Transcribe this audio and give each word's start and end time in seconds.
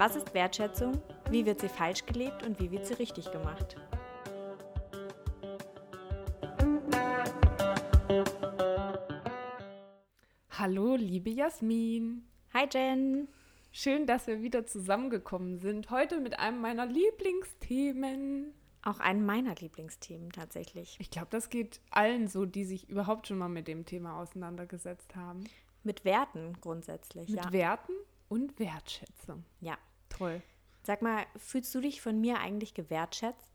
Was 0.00 0.16
ist 0.16 0.32
Wertschätzung? 0.32 1.02
Wie 1.28 1.44
wird 1.44 1.60
sie 1.60 1.68
falsch 1.68 2.06
gelebt 2.06 2.42
und 2.42 2.58
wie 2.58 2.70
wird 2.70 2.86
sie 2.86 2.94
richtig 2.94 3.30
gemacht? 3.32 3.76
Hallo, 10.52 10.94
liebe 10.94 11.28
Jasmin. 11.28 12.24
Hi 12.54 12.66
Jen. 12.72 13.28
Schön, 13.72 14.06
dass 14.06 14.26
wir 14.26 14.40
wieder 14.40 14.64
zusammengekommen 14.64 15.58
sind. 15.58 15.90
Heute 15.90 16.18
mit 16.18 16.38
einem 16.38 16.62
meiner 16.62 16.86
Lieblingsthemen. 16.86 18.54
Auch 18.82 19.00
einen 19.00 19.26
meiner 19.26 19.54
Lieblingsthemen 19.54 20.32
tatsächlich. 20.32 20.96
Ich 20.98 21.10
glaube, 21.10 21.28
das 21.28 21.50
geht 21.50 21.82
allen 21.90 22.26
so, 22.26 22.46
die 22.46 22.64
sich 22.64 22.88
überhaupt 22.88 23.26
schon 23.26 23.36
mal 23.36 23.50
mit 23.50 23.68
dem 23.68 23.84
Thema 23.84 24.18
auseinandergesetzt 24.18 25.14
haben. 25.14 25.44
Mit 25.84 26.06
Werten 26.06 26.56
grundsätzlich, 26.62 27.28
mit 27.28 27.44
ja. 27.44 27.52
Werten 27.52 27.92
und 28.30 28.58
Wertschätzung. 28.58 29.44
Ja. 29.60 29.76
Toll. 30.10 30.42
Sag 30.82 31.02
mal, 31.02 31.24
fühlst 31.36 31.74
du 31.74 31.80
dich 31.80 32.02
von 32.02 32.20
mir 32.20 32.38
eigentlich 32.38 32.74
gewertschätzt? 32.74 33.52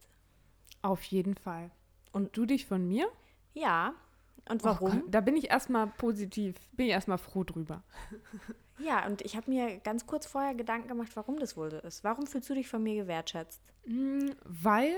Auf 0.81 1.03
jeden 1.03 1.35
Fall. 1.35 1.71
Und 2.11 2.35
du 2.37 2.45
dich 2.45 2.65
von 2.65 2.87
mir? 2.87 3.07
Ja. 3.53 3.93
Und 4.47 4.63
warum? 4.63 5.03
Oh, 5.05 5.09
da 5.09 5.21
bin 5.21 5.35
ich 5.35 5.49
erstmal 5.49 5.87
positiv, 5.87 6.55
bin 6.73 6.87
ich 6.87 6.91
erstmal 6.91 7.17
froh 7.17 7.43
drüber. 7.43 7.83
Ja, 8.77 9.05
und 9.05 9.21
ich 9.21 9.35
habe 9.37 9.49
mir 9.49 9.77
ganz 9.79 10.05
kurz 10.05 10.25
vorher 10.25 10.53
Gedanken 10.53 10.89
gemacht, 10.89 11.11
warum 11.15 11.39
das 11.39 11.55
wohl 11.55 11.71
so 11.71 11.77
ist. 11.77 12.03
Warum 12.03 12.27
fühlst 12.27 12.49
du 12.49 12.53
dich 12.53 12.67
von 12.67 12.83
mir 12.83 12.95
gewertschätzt? 12.95 13.61
Mm, 13.85 14.31
weil 14.43 14.95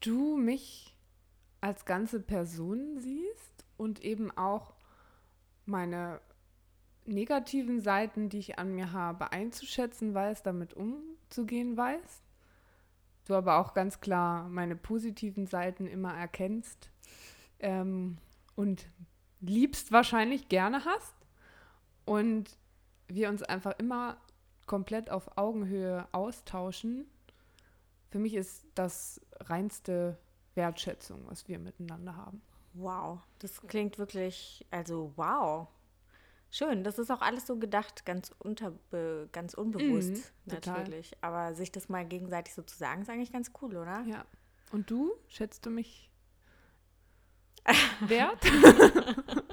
du 0.00 0.36
mich 0.36 0.94
als 1.60 1.84
ganze 1.84 2.20
Person 2.20 2.98
siehst 2.98 3.64
und 3.76 4.02
eben 4.02 4.36
auch 4.36 4.74
meine 5.66 6.20
negativen 7.10 7.80
Seiten, 7.80 8.28
die 8.28 8.38
ich 8.38 8.58
an 8.58 8.74
mir 8.74 8.92
habe, 8.92 9.32
einzuschätzen 9.32 10.14
weiß, 10.14 10.42
damit 10.42 10.74
umzugehen 10.74 11.76
weiß. 11.76 12.22
Du 13.26 13.34
aber 13.34 13.58
auch 13.58 13.74
ganz 13.74 14.00
klar 14.00 14.48
meine 14.48 14.76
positiven 14.76 15.46
Seiten 15.46 15.86
immer 15.86 16.14
erkennst 16.14 16.90
ähm, 17.60 18.18
und 18.56 18.88
liebst 19.40 19.92
wahrscheinlich 19.92 20.48
gerne 20.48 20.84
hast. 20.84 21.14
Und 22.04 22.56
wir 23.08 23.28
uns 23.28 23.42
einfach 23.42 23.78
immer 23.78 24.16
komplett 24.66 25.10
auf 25.10 25.36
Augenhöhe 25.36 26.08
austauschen. 26.12 27.06
Für 28.10 28.18
mich 28.18 28.34
ist 28.34 28.66
das 28.74 29.20
reinste 29.40 30.18
Wertschätzung, 30.54 31.22
was 31.26 31.48
wir 31.48 31.58
miteinander 31.58 32.16
haben. 32.16 32.42
Wow, 32.72 33.20
das 33.40 33.60
klingt 33.62 33.98
wirklich, 33.98 34.66
also 34.70 35.12
wow. 35.16 35.68
Schön, 36.50 36.82
das 36.82 36.98
ist 36.98 37.10
auch 37.10 37.20
alles 37.20 37.46
so 37.46 37.56
gedacht, 37.58 38.04
ganz, 38.04 38.32
unterbe, 38.38 39.28
ganz 39.32 39.54
unbewusst 39.54 40.10
Mhm, 40.46 40.50
total. 40.50 40.78
natürlich. 40.80 41.12
Aber 41.20 41.54
sich 41.54 41.70
das 41.70 41.88
mal 41.88 42.04
gegenseitig 42.04 42.54
so 42.54 42.62
zu 42.62 42.76
sagen, 42.76 43.02
ist 43.02 43.10
eigentlich 43.10 43.32
ganz 43.32 43.52
cool, 43.62 43.76
oder? 43.76 44.02
Ja. 44.06 44.24
Und 44.72 44.90
du, 44.90 45.12
schätzt 45.28 45.64
du 45.66 45.70
mich 45.70 46.10
wert? 48.00 48.38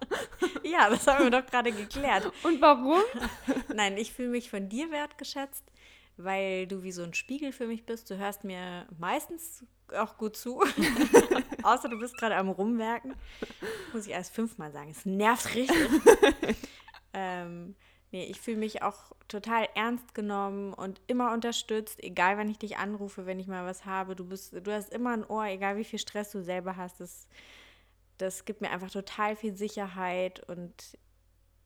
Ja, 0.63 0.89
das 0.89 1.07
haben 1.07 1.23
wir 1.23 1.31
doch 1.31 1.45
gerade 1.49 1.71
geklärt. 1.71 2.29
Und 2.43 2.61
warum? 2.61 2.99
Nein, 3.73 3.97
ich 3.97 4.11
fühle 4.13 4.29
mich 4.29 4.49
von 4.49 4.67
dir 4.67 4.91
wertgeschätzt, 4.91 5.63
weil 6.17 6.67
du 6.67 6.83
wie 6.83 6.91
so 6.91 7.03
ein 7.03 7.13
Spiegel 7.13 7.53
für 7.53 7.67
mich 7.67 7.85
bist. 7.85 8.09
Du 8.11 8.17
hörst 8.17 8.43
mir 8.43 8.85
meistens 8.99 9.63
auch 9.97 10.17
gut 10.17 10.35
zu. 10.35 10.61
Außer 11.63 11.87
du 11.89 11.97
bist 11.97 12.17
gerade 12.17 12.35
am 12.35 12.49
Rumwerken. 12.49 13.15
Muss 13.93 14.05
ich 14.07 14.11
erst 14.11 14.33
fünfmal 14.35 14.71
sagen. 14.73 14.91
Es 14.91 15.05
nervt 15.05 15.55
richtig. 15.55 15.77
Nee, 18.11 18.25
ich 18.25 18.39
fühle 18.39 18.57
mich 18.57 18.81
auch 18.81 19.11
total 19.27 19.67
ernst 19.75 20.13
genommen 20.13 20.73
und 20.73 21.01
immer 21.07 21.33
unterstützt, 21.33 22.01
egal 22.03 22.37
wann 22.37 22.49
ich 22.49 22.57
dich 22.57 22.77
anrufe, 22.77 23.25
wenn 23.25 23.39
ich 23.39 23.47
mal 23.47 23.65
was 23.65 23.85
habe. 23.85 24.15
Du 24.15 24.25
bist, 24.25 24.53
du 24.53 24.71
hast 24.71 24.93
immer 24.93 25.11
ein 25.11 25.25
Ohr, 25.25 25.45
egal 25.45 25.77
wie 25.77 25.83
viel 25.83 25.99
Stress 25.99 26.31
du 26.31 26.41
selber 26.41 26.77
hast. 26.77 26.99
Das, 26.99 27.27
das 28.17 28.45
gibt 28.45 28.61
mir 28.61 28.71
einfach 28.71 28.91
total 28.91 29.35
viel 29.35 29.55
Sicherheit 29.55 30.47
und 30.49 30.97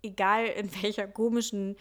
egal 0.03 0.46
in 0.47 0.69
welcher 0.81 1.07
komischen 1.07 1.75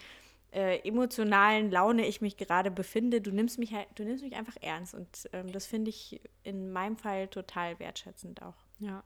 äh, 0.51 0.79
emotionalen 0.87 1.71
Laune 1.71 2.05
ich 2.05 2.21
mich 2.21 2.37
gerade 2.37 2.71
befinde, 2.71 3.21
du 3.21 3.31
nimmst 3.31 3.57
mich 3.57 3.73
halt, 3.73 3.87
du 3.95 4.03
nimmst 4.03 4.23
mich 4.23 4.35
einfach 4.35 4.57
ernst 4.61 4.93
und 4.93 5.29
ähm, 5.31 5.51
das 5.51 5.65
finde 5.65 5.89
ich 5.89 6.21
in 6.43 6.71
meinem 6.71 6.97
Fall 6.97 7.29
total 7.29 7.79
wertschätzend 7.79 8.41
auch. 8.41 8.57
Ja. 8.79 9.03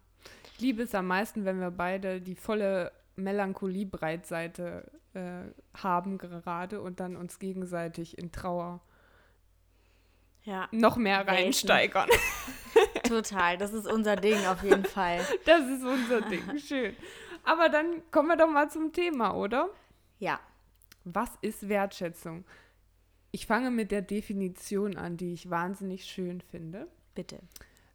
Liebe 0.58 0.84
es 0.84 0.96
am 0.96 1.08
meisten, 1.08 1.46
wenn 1.46 1.60
wir 1.60 1.70
beide 1.70 2.20
die 2.20 2.36
volle 2.36 2.92
Melancholie-Breitseite 3.16 4.90
äh, 5.14 5.44
haben 5.78 6.18
gerade 6.18 6.81
und 6.81 7.00
dann 7.00 7.16
uns 7.16 7.40
gegenseitig 7.40 8.18
in 8.18 8.31
Trauer 8.31 8.81
Ja, 10.44 10.68
noch 10.72 10.98
mehr 10.98 11.28
reinsteigern. 11.28 12.09
total. 13.08 13.58
Das 13.58 13.74
ist 13.74 13.88
unser 13.92 14.16
Ding 14.16 14.46
auf 14.46 14.64
jeden 14.64 14.86
Fall. 14.86 15.20
Das 15.46 15.62
ist 15.68 15.84
unser 15.84 16.22
Ding. 16.22 16.58
Schön. 16.59 16.96
Aber 17.44 17.70
dann 17.70 18.02
kommen 18.12 18.30
wir 18.30 18.38
doch 18.38 18.50
mal 18.50 18.70
zum 18.70 18.92
Thema, 18.92 19.36
oder? 19.36 19.70
Ja, 20.20 20.40
Was 21.03 21.30
ist 21.42 21.70
Wertschätzung? 21.70 22.46
Ich 23.32 23.46
fange 23.46 23.70
mit 23.70 23.92
der 23.92 24.02
Definition 24.02 24.97
an, 24.97 25.18
die 25.18 25.34
ich 25.34 25.50
wahnsinnig 25.50 26.06
schön 26.06 26.42
finde. 26.42 26.88
bitte. 27.14 27.40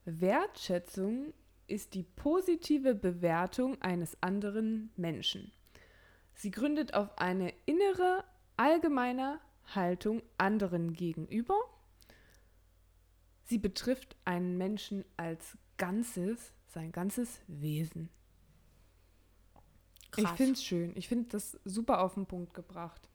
Wertschätzung 0.05 1.33
ist 1.71 1.95
die 1.95 2.03
positive 2.03 2.95
Bewertung 2.95 3.81
eines 3.81 4.21
anderen 4.23 4.91
Menschen. 4.97 5.53
Sie 6.35 6.51
gründet 6.51 6.95
auf 6.95 7.19
eine 7.19 7.53
innere, 7.67 8.25
allgemeine 8.57 9.41
Haltung 9.75 10.23
anderen 10.39 10.95
gegenüber. 10.95 11.59
Sie 13.45 13.59
betrifft 13.59 14.17
einen 14.25 14.57
Menschen 14.57 15.05
als 15.17 15.59
Ganzes, 15.77 16.53
sein 16.67 16.93
ganzes 16.93 17.41
Wesen. 17.47 18.11
Ich 20.17 20.25
Krass. 20.25 20.37
finde 20.37 20.53
es 20.53 20.65
schön. 20.65 20.93
Ich 20.97 21.09
finde 21.09 21.29
das 21.29 21.59
super 21.65 22.01
auf 22.01 22.15
den 22.15 22.27
Punkt 22.27 22.55
gebracht. 22.55 23.10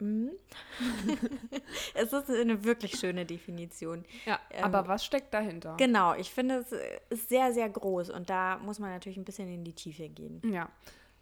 Mhm. 0.00 0.30
es 1.94 2.12
ist 2.12 2.30
eine 2.30 2.64
wirklich 2.64 2.98
schöne 2.98 3.24
Definition. 3.26 4.04
Ja, 4.26 4.38
Ähm, 4.50 4.64
aber 4.64 4.88
was 4.88 5.04
steckt 5.04 5.32
dahinter? 5.34 5.76
Genau, 5.76 6.14
ich 6.14 6.30
finde, 6.30 6.56
es 6.56 6.72
ist 7.10 7.28
sehr, 7.28 7.52
sehr 7.52 7.68
groß 7.68 8.10
und 8.10 8.30
da 8.30 8.58
muss 8.58 8.78
man 8.78 8.90
natürlich 8.90 9.18
ein 9.18 9.24
bisschen 9.24 9.48
in 9.48 9.64
die 9.64 9.74
Tiefe 9.74 10.08
gehen. 10.08 10.40
Ja, 10.44 10.68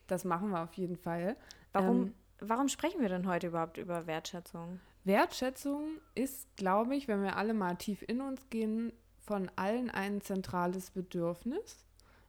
das 0.07 0.25
machen 0.25 0.51
wir 0.51 0.63
auf 0.63 0.75
jeden 0.75 0.97
Fall. 0.97 1.37
Warum, 1.73 2.03
Ähm, 2.03 2.15
warum 2.41 2.69
sprechen 2.69 3.01
wir 3.01 3.09
denn 3.09 3.27
heute 3.29 3.49
überhaupt 3.49 3.77
über 3.79 4.07
Wertschätzung? 4.07 4.81
Wertschätzung 5.05 5.99
ist, 6.15 6.55
glaube 6.57 6.95
ich, 6.97 7.09
wenn 7.09 7.23
wir 7.23 7.37
alle 7.37 7.55
mal 7.55 7.77
tief 7.77 8.03
in 8.07 8.21
uns 8.21 8.49
gehen, 8.51 8.93
von 9.25 9.51
allen 9.57 9.91
ein 9.91 10.21
zentrales 10.21 10.91
Bedürfnis. 10.91 11.85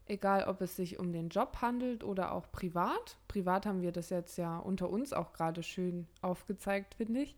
Egal, 0.09 0.45
ob 0.45 0.59
es 0.61 0.75
sich 0.75 0.97
um 0.97 1.13
den 1.13 1.29
Job 1.29 1.57
handelt 1.61 2.03
oder 2.03 2.31
auch 2.33 2.51
privat. 2.51 3.17
Privat 3.27 3.67
haben 3.67 3.81
wir 3.81 3.91
das 3.91 4.09
jetzt 4.09 4.37
ja 4.37 4.57
unter 4.57 4.89
uns 4.89 5.13
auch 5.13 5.33
gerade 5.33 5.61
schön 5.61 6.07
aufgezeigt, 6.21 6.95
finde 6.95 7.21
ich. 7.21 7.35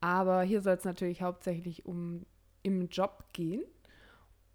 Aber 0.00 0.42
hier 0.42 0.62
soll 0.62 0.74
es 0.74 0.84
natürlich 0.84 1.20
hauptsächlich 1.20 1.84
um 1.84 2.24
im 2.62 2.88
Job 2.88 3.24
gehen. 3.34 3.62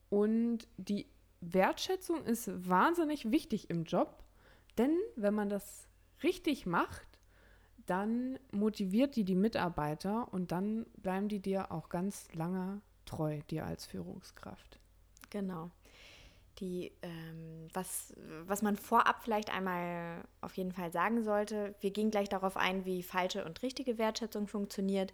Und 0.10 0.68
die 0.78 1.06
Wertschätzung 1.40 2.26
ist 2.26 2.50
wahnsinnig 2.68 3.32
wichtig 3.32 3.70
im 3.70 3.84
Job, 3.84 4.24
denn 4.78 4.98
wenn 5.16 5.34
man 5.34 5.50
das 5.50 5.88
richtig 6.24 6.66
macht, 6.66 7.08
dann 7.86 8.40
motiviert 8.52 9.16
die 9.16 9.24
die 9.24 9.36
Mitarbeiter 9.36 10.34
und 10.34 10.52
dann 10.52 10.86
bleiben 10.98 11.30
die 11.30 11.40
dir 11.40 11.72
auch 11.72 11.90
ganz 11.90 12.28
lange 12.34 12.82
treu, 13.06 13.40
dir 13.50 13.66
als 13.66 13.86
Führungskraft. 13.86 14.80
Genau. 15.30 15.72
Die, 16.59 16.92
ähm, 17.01 17.68
was, 17.74 18.13
was 18.45 18.62
man 18.62 18.75
vorab 18.75 19.24
vielleicht 19.24 19.51
einmal 19.53 20.24
auf 20.42 20.57
jeden 20.57 20.71
Fall 20.71 20.92
sagen 20.92 21.24
sollte, 21.24 21.74
wir 21.80 21.92
gehen 21.92 22.12
gleich 22.12 22.30
darauf 22.30 22.57
ein, 22.57 22.86
wie 22.86 23.03
falsche 23.03 23.45
und 23.45 23.62
richtige 23.63 23.98
Wertschätzung 23.98 24.48
funktioniert. 24.48 25.13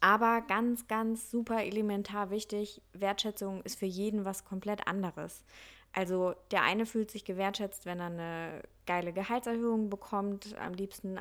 Aber 0.00 0.42
ganz, 0.42 0.86
ganz 0.86 1.30
super 1.30 1.64
elementar 1.64 2.30
wichtig, 2.30 2.82
Wertschätzung 2.92 3.62
ist 3.62 3.78
für 3.78 3.86
jeden 3.86 4.24
was 4.24 4.44
komplett 4.44 4.86
anderes. 4.86 5.44
Also 5.92 6.34
der 6.50 6.62
eine 6.62 6.84
fühlt 6.84 7.10
sich 7.10 7.24
gewertschätzt, 7.24 7.86
wenn 7.86 8.00
er 8.00 8.06
eine 8.06 8.62
geile 8.84 9.14
Gehaltserhöhung 9.14 9.88
bekommt, 9.88 10.54
am 10.58 10.74
liebsten 10.74 11.18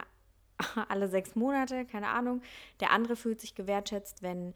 alle 0.90 1.08
sechs 1.08 1.36
Monate, 1.36 1.86
keine 1.86 2.10
Ahnung. 2.10 2.42
Der 2.82 2.92
andere 2.92 3.16
fühlt 3.16 3.40
sich 3.40 3.56
gewertschätzt, 3.56 4.22
wenn, 4.22 4.54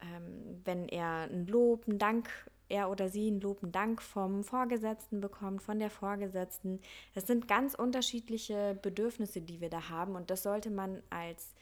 ähm, 0.00 0.62
wenn 0.64 0.88
er 0.88 1.28
ein 1.30 1.46
Lob, 1.46 1.86
einen 1.86 1.98
Dank, 1.98 2.30
er 2.68 2.90
oder 2.90 3.08
sie 3.08 3.28
einen 3.28 3.40
Lob, 3.40 3.62
einen 3.62 3.72
Dank 3.72 4.02
vom 4.02 4.44
Vorgesetzten 4.44 5.20
bekommt, 5.20 5.62
von 5.62 5.78
der 5.78 5.90
Vorgesetzten. 5.90 6.80
Das 7.14 7.26
sind 7.26 7.48
ganz 7.48 7.74
unterschiedliche 7.74 8.78
Bedürfnisse, 8.82 9.40
die 9.40 9.60
wir 9.60 9.70
da 9.70 9.88
haben 9.88 10.16
und 10.16 10.30
das 10.30 10.42
sollte 10.42 10.70
man 10.70 11.02
als 11.10 11.54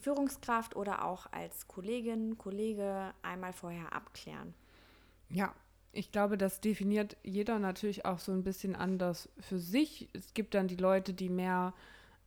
Führungskraft 0.00 0.76
oder 0.76 1.04
auch 1.04 1.26
als 1.32 1.66
Kollegin, 1.66 2.38
Kollege 2.38 3.12
einmal 3.22 3.52
vorher 3.52 3.92
abklären. 3.92 4.54
Ja, 5.28 5.54
ich 5.92 6.12
glaube, 6.12 6.38
das 6.38 6.60
definiert 6.60 7.16
jeder 7.22 7.58
natürlich 7.58 8.04
auch 8.04 8.18
so 8.18 8.32
ein 8.32 8.44
bisschen 8.44 8.76
anders 8.76 9.28
für 9.40 9.58
sich. 9.58 10.08
Es 10.12 10.34
gibt 10.34 10.54
dann 10.54 10.68
die 10.68 10.76
Leute, 10.76 11.12
die 11.14 11.28
mehr 11.28 11.74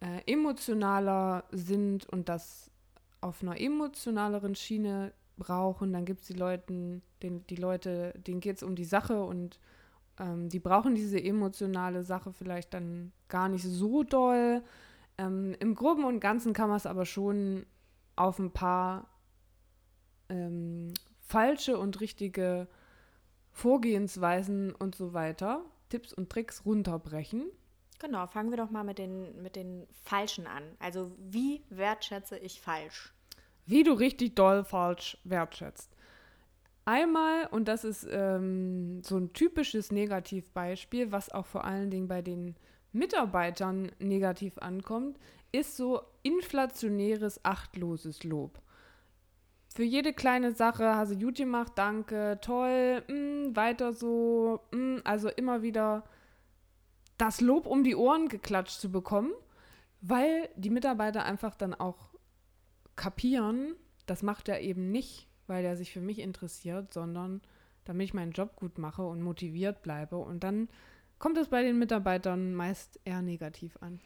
äh, 0.01 0.21
emotionaler 0.31 1.45
sind 1.51 2.07
und 2.09 2.27
das 2.27 2.69
auf 3.21 3.41
einer 3.41 3.59
emotionaleren 3.59 4.55
Schiene 4.55 5.13
brauchen. 5.41 5.91
Dann 5.93 6.05
gibt 6.05 6.21
es 6.21 6.27
die 6.27 6.33
Leuten, 6.33 7.01
den, 7.23 7.45
die 7.47 7.55
Leute, 7.55 8.13
denen 8.27 8.39
geht 8.39 8.57
es 8.57 8.63
um 8.63 8.75
die 8.75 8.85
Sache 8.85 9.23
und 9.23 9.59
ähm, 10.19 10.49
die 10.49 10.59
brauchen 10.59 10.95
diese 10.95 11.21
emotionale 11.21 12.03
Sache 12.03 12.31
vielleicht 12.31 12.73
dann 12.73 13.11
gar 13.27 13.49
nicht 13.49 13.65
so 13.65 14.03
doll. 14.03 14.61
Ähm, 15.17 15.55
Im 15.59 15.75
Groben 15.75 16.05
und 16.05 16.19
Ganzen 16.19 16.53
kann 16.53 16.69
man 16.69 16.77
es 16.77 16.85
aber 16.85 17.05
schon 17.05 17.65
auf 18.15 18.39
ein 18.39 18.51
paar 18.51 19.09
ähm, 20.29 20.93
falsche 21.19 21.77
und 21.77 21.99
richtige 22.01 22.67
Vorgehensweisen 23.51 24.73
und 24.73 24.95
so 24.95 25.13
weiter, 25.13 25.65
Tipps 25.89 26.13
und 26.13 26.29
Tricks 26.29 26.65
runterbrechen. 26.65 27.45
Genau, 27.99 28.25
fangen 28.25 28.49
wir 28.49 28.57
doch 28.57 28.71
mal 28.71 28.83
mit 28.83 28.97
den, 28.97 29.41
mit 29.41 29.55
den 29.55 29.87
Falschen 30.03 30.47
an. 30.47 30.63
Also 30.79 31.11
wie 31.17 31.63
wertschätze 31.69 32.37
ich 32.37 32.61
falsch? 32.61 33.13
Wie 33.71 33.83
du 33.83 33.93
richtig 33.93 34.35
doll 34.35 34.65
falsch 34.65 35.17
wertschätzt. 35.23 35.95
Einmal, 36.83 37.47
und 37.51 37.69
das 37.69 37.85
ist 37.85 38.05
ähm, 38.11 39.01
so 39.01 39.15
ein 39.15 39.31
typisches 39.31 39.93
Negativbeispiel, 39.93 41.13
was 41.13 41.31
auch 41.31 41.45
vor 41.45 41.63
allen 41.63 41.89
Dingen 41.89 42.09
bei 42.09 42.21
den 42.21 42.57
Mitarbeitern 42.91 43.89
negativ 43.97 44.57
ankommt, 44.57 45.17
ist 45.53 45.77
so 45.77 46.01
inflationäres, 46.21 47.45
achtloses 47.45 48.25
Lob. 48.25 48.59
Für 49.73 49.83
jede 49.83 50.11
kleine 50.11 50.51
Sache 50.51 50.97
hast 50.97 51.13
du 51.13 51.19
gut 51.19 51.37
gemacht, 51.37 51.71
danke, 51.75 52.39
toll, 52.41 53.05
mh, 53.07 53.15
mm, 53.15 53.55
weiter 53.55 53.93
so, 53.93 54.59
mh, 54.71 54.97
mm, 54.97 55.01
also 55.05 55.29
immer 55.29 55.61
wieder 55.61 56.03
das 57.17 57.39
Lob 57.39 57.67
um 57.67 57.85
die 57.85 57.95
Ohren 57.95 58.27
geklatscht 58.27 58.81
zu 58.81 58.91
bekommen, 58.91 59.31
weil 60.01 60.49
die 60.57 60.69
Mitarbeiter 60.71 61.23
einfach 61.23 61.55
dann 61.55 61.73
auch 61.73 62.10
kapieren, 62.95 63.75
das 64.05 64.23
macht 64.23 64.49
er 64.49 64.61
eben 64.61 64.91
nicht, 64.91 65.27
weil 65.47 65.65
er 65.65 65.75
sich 65.75 65.91
für 65.91 66.01
mich 66.01 66.19
interessiert, 66.19 66.93
sondern 66.93 67.41
damit 67.85 68.05
ich 68.05 68.13
meinen 68.13 68.31
Job 68.31 68.55
gut 68.55 68.77
mache 68.77 69.03
und 69.03 69.21
motiviert 69.21 69.81
bleibe. 69.81 70.17
Und 70.17 70.43
dann 70.43 70.69
kommt 71.19 71.37
es 71.37 71.49
bei 71.49 71.63
den 71.63 71.79
Mitarbeitern 71.79 72.53
meist 72.53 72.99
eher 73.05 73.21
negativ 73.21 73.77
an. 73.81 73.99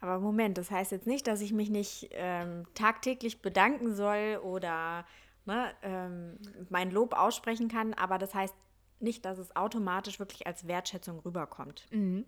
Aber 0.00 0.18
Moment, 0.18 0.58
das 0.58 0.70
heißt 0.70 0.92
jetzt 0.92 1.06
nicht, 1.06 1.26
dass 1.26 1.40
ich 1.40 1.52
mich 1.52 1.70
nicht 1.70 2.10
ähm, 2.12 2.64
tagtäglich 2.74 3.40
bedanken 3.40 3.94
soll 3.94 4.40
oder 4.42 5.06
ne, 5.46 5.70
ähm, 5.82 6.38
mein 6.70 6.90
Lob 6.90 7.14
aussprechen 7.14 7.68
kann, 7.68 7.94
aber 7.94 8.18
das 8.18 8.34
heißt 8.34 8.54
nicht, 8.98 9.24
dass 9.24 9.38
es 9.38 9.54
automatisch 9.54 10.18
wirklich 10.18 10.46
als 10.46 10.66
Wertschätzung 10.66 11.20
rüberkommt. 11.20 11.86
Mhm 11.90 12.24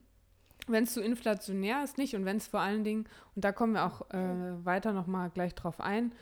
wenn 0.67 0.85
es 0.85 0.95
zu 0.95 1.01
so 1.01 1.07
inflationär 1.07 1.83
ist, 1.85 1.99
nicht. 1.99 2.15
Und 2.15 2.25
wenn 2.25 2.37
es 2.37 2.47
vor 2.47 2.61
allen 2.61 2.85
Dingen, 2.85 3.07
und 3.35 3.45
da 3.45 3.53
kommen 3.53 3.75
wir 3.75 3.85
auch 3.85 4.11
äh, 4.11 4.65
weiter 4.65 4.93
nochmal 4.93 5.31
gleich 5.31 5.55
drauf 5.55 5.81
ein, 5.81 6.13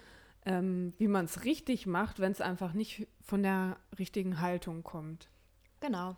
ähm, 0.44 0.92
wie 0.98 1.08
man 1.08 1.26
es 1.26 1.44
richtig 1.44 1.86
macht, 1.86 2.20
wenn 2.20 2.32
es 2.32 2.40
einfach 2.40 2.72
nicht 2.72 3.06
von 3.20 3.42
der 3.42 3.76
richtigen 3.98 4.40
Haltung 4.40 4.82
kommt. 4.82 5.28
Genau. 5.80 6.16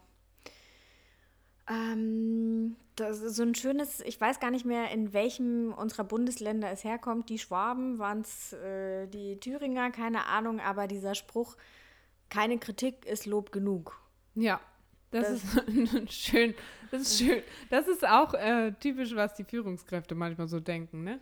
Ähm, 1.68 2.76
das 2.96 3.20
ist 3.20 3.36
so 3.36 3.42
ein 3.42 3.54
schönes, 3.54 4.00
ich 4.00 4.20
weiß 4.20 4.38
gar 4.38 4.50
nicht 4.50 4.66
mehr, 4.66 4.90
in 4.90 5.12
welchem 5.12 5.72
unserer 5.72 6.04
Bundesländer 6.04 6.70
es 6.70 6.84
herkommt. 6.84 7.28
Die 7.30 7.38
Schwaben 7.38 7.98
waren 7.98 8.20
es, 8.20 8.52
äh, 8.52 9.06
die 9.08 9.40
Thüringer, 9.40 9.90
keine 9.90 10.26
Ahnung, 10.26 10.60
aber 10.60 10.86
dieser 10.86 11.14
Spruch, 11.14 11.56
keine 12.28 12.58
Kritik 12.58 13.06
ist 13.06 13.26
Lob 13.26 13.52
genug. 13.52 14.00
Ja, 14.34 14.60
das, 15.14 15.42
das 15.54 15.64
ist 15.64 16.12
schön. 16.12 16.54
Das 16.90 17.02
ist 17.02 17.18
schön. 17.18 17.42
Das 17.70 17.88
ist 17.88 18.06
auch 18.06 18.34
äh, 18.34 18.72
typisch, 18.80 19.14
was 19.14 19.34
die 19.34 19.44
Führungskräfte 19.44 20.14
manchmal 20.14 20.48
so 20.48 20.60
denken, 20.60 21.04
ne? 21.04 21.20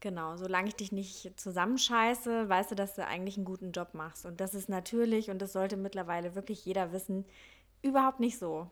Genau, 0.00 0.36
solange 0.36 0.68
ich 0.68 0.76
dich 0.76 0.92
nicht 0.92 1.32
zusammenscheiße, 1.40 2.48
weißt 2.48 2.70
du, 2.70 2.74
dass 2.74 2.94
du 2.94 3.06
eigentlich 3.06 3.36
einen 3.36 3.46
guten 3.46 3.72
Job 3.72 3.94
machst. 3.94 4.26
Und 4.26 4.40
das 4.40 4.54
ist 4.54 4.68
natürlich, 4.68 5.30
und 5.30 5.40
das 5.40 5.52
sollte 5.52 5.76
mittlerweile 5.76 6.34
wirklich 6.34 6.64
jeder 6.64 6.92
wissen, 6.92 7.24
überhaupt 7.82 8.20
nicht 8.20 8.38
so. 8.38 8.70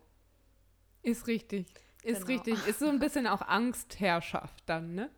Ist 1.02 1.26
richtig. 1.26 1.66
Ist 2.02 2.26
genau. 2.26 2.42
richtig. 2.42 2.66
Ist 2.66 2.78
so 2.78 2.88
ein 2.88 2.98
bisschen 2.98 3.26
auch 3.26 3.42
Angstherrschaft 3.42 4.62
dann, 4.66 4.94
ne? 4.94 5.10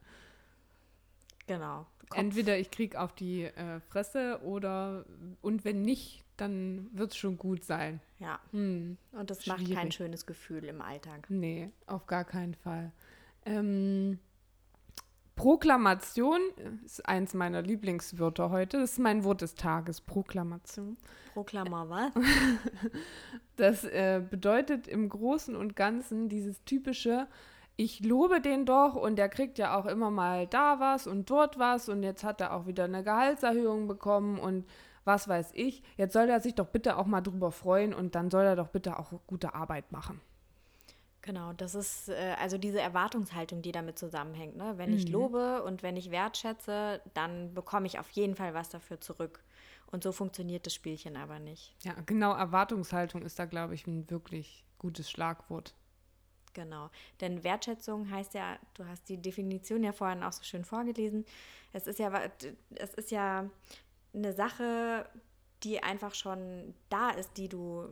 Genau. 1.46 1.86
Kopf. 2.08 2.18
Entweder 2.18 2.58
ich 2.58 2.70
krieg 2.70 2.94
auf 2.96 3.12
die 3.12 3.44
äh, 3.44 3.80
Fresse 3.80 4.40
oder 4.44 5.04
und 5.42 5.64
wenn 5.64 5.82
nicht, 5.82 6.24
dann 6.36 6.88
wird 6.92 7.12
es 7.12 7.16
schon 7.16 7.36
gut 7.36 7.64
sein. 7.64 8.00
Ja. 8.18 8.38
Hm. 8.52 8.96
Und 9.12 9.30
das 9.30 9.44
Schwierig. 9.44 9.68
macht 9.68 9.78
kein 9.78 9.92
schönes 9.92 10.26
Gefühl 10.26 10.64
im 10.64 10.80
Alltag. 10.80 11.26
Nee, 11.28 11.70
auf 11.86 12.06
gar 12.06 12.24
keinen 12.24 12.54
Fall. 12.54 12.92
Ähm, 13.44 14.18
Proklamation 15.36 16.40
ist 16.84 17.06
eins 17.06 17.34
meiner 17.34 17.60
Lieblingswörter 17.60 18.50
heute. 18.50 18.78
Das 18.80 18.92
ist 18.92 18.98
mein 18.98 19.22
Wort 19.22 19.42
des 19.42 19.54
Tages, 19.54 20.00
Proklamation. 20.00 20.96
Proklama 21.34 21.88
was? 21.88 22.12
Das 23.56 23.84
äh, 23.84 24.22
bedeutet 24.28 24.86
im 24.86 25.08
Großen 25.08 25.56
und 25.56 25.76
Ganzen 25.76 26.28
dieses 26.28 26.62
typische, 26.64 27.26
ich 27.76 28.00
lobe 28.00 28.42
den 28.42 28.66
doch 28.66 28.94
und 28.96 29.16
der 29.16 29.30
kriegt 29.30 29.56
ja 29.56 29.78
auch 29.78 29.86
immer 29.86 30.10
mal 30.10 30.46
da 30.46 30.78
was 30.78 31.06
und 31.06 31.30
dort 31.30 31.58
was 31.58 31.88
und 31.88 32.02
jetzt 32.02 32.22
hat 32.22 32.42
er 32.42 32.52
auch 32.52 32.66
wieder 32.66 32.84
eine 32.84 33.02
Gehaltserhöhung 33.02 33.88
bekommen 33.88 34.38
und 34.38 34.66
was 35.06 35.28
weiß 35.28 35.52
ich. 35.54 35.82
Jetzt 35.96 36.12
soll 36.12 36.28
er 36.28 36.40
sich 36.40 36.54
doch 36.54 36.66
bitte 36.66 36.96
auch 36.96 37.06
mal 37.06 37.20
drüber 37.20 37.52
freuen 37.52 37.94
und 37.94 38.14
dann 38.14 38.30
soll 38.30 38.44
er 38.44 38.56
doch 38.56 38.68
bitte 38.68 38.98
auch 38.98 39.12
gute 39.26 39.54
Arbeit 39.54 39.92
machen. 39.92 40.20
Genau, 41.22 41.52
das 41.54 41.74
ist 41.74 42.08
äh, 42.08 42.36
also 42.40 42.56
diese 42.56 42.80
Erwartungshaltung, 42.80 43.60
die 43.60 43.72
damit 43.72 43.98
zusammenhängt. 43.98 44.56
Ne? 44.56 44.74
Wenn 44.76 44.90
mhm. 44.90 44.96
ich 44.96 45.08
lobe 45.08 45.64
und 45.64 45.82
wenn 45.82 45.96
ich 45.96 46.12
wertschätze, 46.12 47.00
dann 47.14 47.52
bekomme 47.52 47.86
ich 47.86 47.98
auf 47.98 48.08
jeden 48.10 48.36
Fall 48.36 48.54
was 48.54 48.68
dafür 48.68 49.00
zurück. 49.00 49.42
Und 49.90 50.04
so 50.04 50.12
funktioniert 50.12 50.66
das 50.66 50.74
Spielchen 50.74 51.16
aber 51.16 51.38
nicht. 51.40 51.74
Ja, 51.82 51.94
genau, 52.06 52.32
Erwartungshaltung 52.32 53.22
ist 53.22 53.38
da, 53.38 53.44
glaube 53.44 53.74
ich, 53.74 53.86
ein 53.86 54.08
wirklich 54.10 54.64
gutes 54.78 55.10
Schlagwort. 55.10 55.74
Genau, 56.54 56.90
denn 57.20 57.44
Wertschätzung 57.44 58.10
heißt 58.10 58.34
ja, 58.34 58.58
du 58.74 58.86
hast 58.86 59.08
die 59.08 59.20
Definition 59.20 59.84
ja 59.84 59.92
vorhin 59.92 60.22
auch 60.22 60.32
so 60.32 60.42
schön 60.42 60.64
vorgelesen. 60.64 61.26
Es 61.72 61.86
ist 61.86 61.98
ja, 61.98 62.10
es 62.76 62.94
ist 62.94 63.10
ja 63.10 63.50
eine 64.16 64.32
Sache, 64.32 65.08
die 65.62 65.82
einfach 65.82 66.14
schon 66.14 66.74
da 66.88 67.10
ist, 67.10 67.36
die 67.36 67.48
du, 67.48 67.88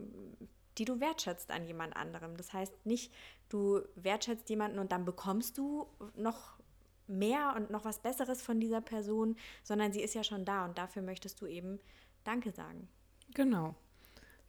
die 0.77 0.85
du 0.85 0.99
wertschätzt 0.99 1.51
an 1.51 1.65
jemand 1.65 1.95
anderem. 1.95 2.35
Das 2.37 2.53
heißt 2.53 2.85
nicht, 2.85 3.13
du 3.49 3.81
wertschätzt 3.95 4.49
jemanden 4.49 4.79
und 4.79 4.91
dann 4.91 5.05
bekommst 5.05 5.57
du 5.57 5.87
noch 6.15 6.59
mehr 7.07 7.53
und 7.55 7.69
noch 7.69 7.85
was 7.85 7.99
Besseres 7.99 8.41
von 8.41 8.59
dieser 8.59 8.81
Person, 8.81 9.35
sondern 9.63 9.93
sie 9.93 10.01
ist 10.01 10.15
ja 10.15 10.23
schon 10.23 10.45
da 10.45 10.65
und 10.65 10.77
dafür 10.77 11.01
möchtest 11.01 11.39
du 11.41 11.45
eben 11.45 11.79
Danke 12.23 12.51
sagen. 12.51 12.87
Genau. 13.33 13.75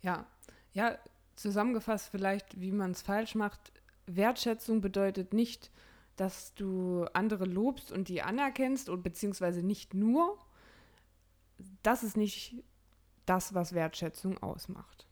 Ja. 0.00 0.26
Ja, 0.72 0.98
zusammengefasst 1.36 2.08
vielleicht, 2.10 2.60
wie 2.60 2.72
man 2.72 2.92
es 2.92 3.02
falsch 3.02 3.34
macht. 3.34 3.72
Wertschätzung 4.06 4.80
bedeutet 4.80 5.34
nicht, 5.34 5.70
dass 6.16 6.54
du 6.54 7.04
andere 7.12 7.44
lobst 7.44 7.92
und 7.92 8.08
die 8.08 8.22
anerkennst 8.22 8.88
und 8.88 9.02
beziehungsweise 9.02 9.62
nicht 9.62 9.92
nur, 9.92 10.38
das 11.82 12.02
ist 12.02 12.16
nicht 12.16 12.62
das, 13.24 13.54
was 13.54 13.72
Wertschätzung 13.72 14.38
ausmacht. 14.38 15.06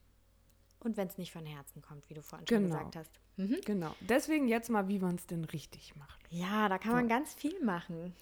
Und 0.81 0.97
wenn 0.97 1.09
es 1.09 1.17
nicht 1.17 1.33
von 1.33 1.47
Herzen 1.47 1.81
kommt, 1.81 2.09
wie 2.11 2.15
du 2.15 2.23
vorhin 2.23 2.47
schon 2.47 2.65
genau. 2.65 2.77
gesagt 2.77 2.97
hast. 2.97 3.21
Mhm. 3.37 3.59
Genau. 3.65 3.95
Deswegen 4.01 4.49
jetzt 4.49 4.69
mal, 4.69 4.87
wie 4.89 4.99
man 4.99 5.17
es 5.17 5.27
denn 5.27 5.45
richtig 5.45 5.97
macht. 5.97 6.21
Ja, 6.31 6.69
da 6.69 6.79
kann 6.79 6.91
so. 6.91 6.97
man 6.97 7.09
ganz 7.09 7.35
viel 7.35 7.59
machen. 7.65 8.15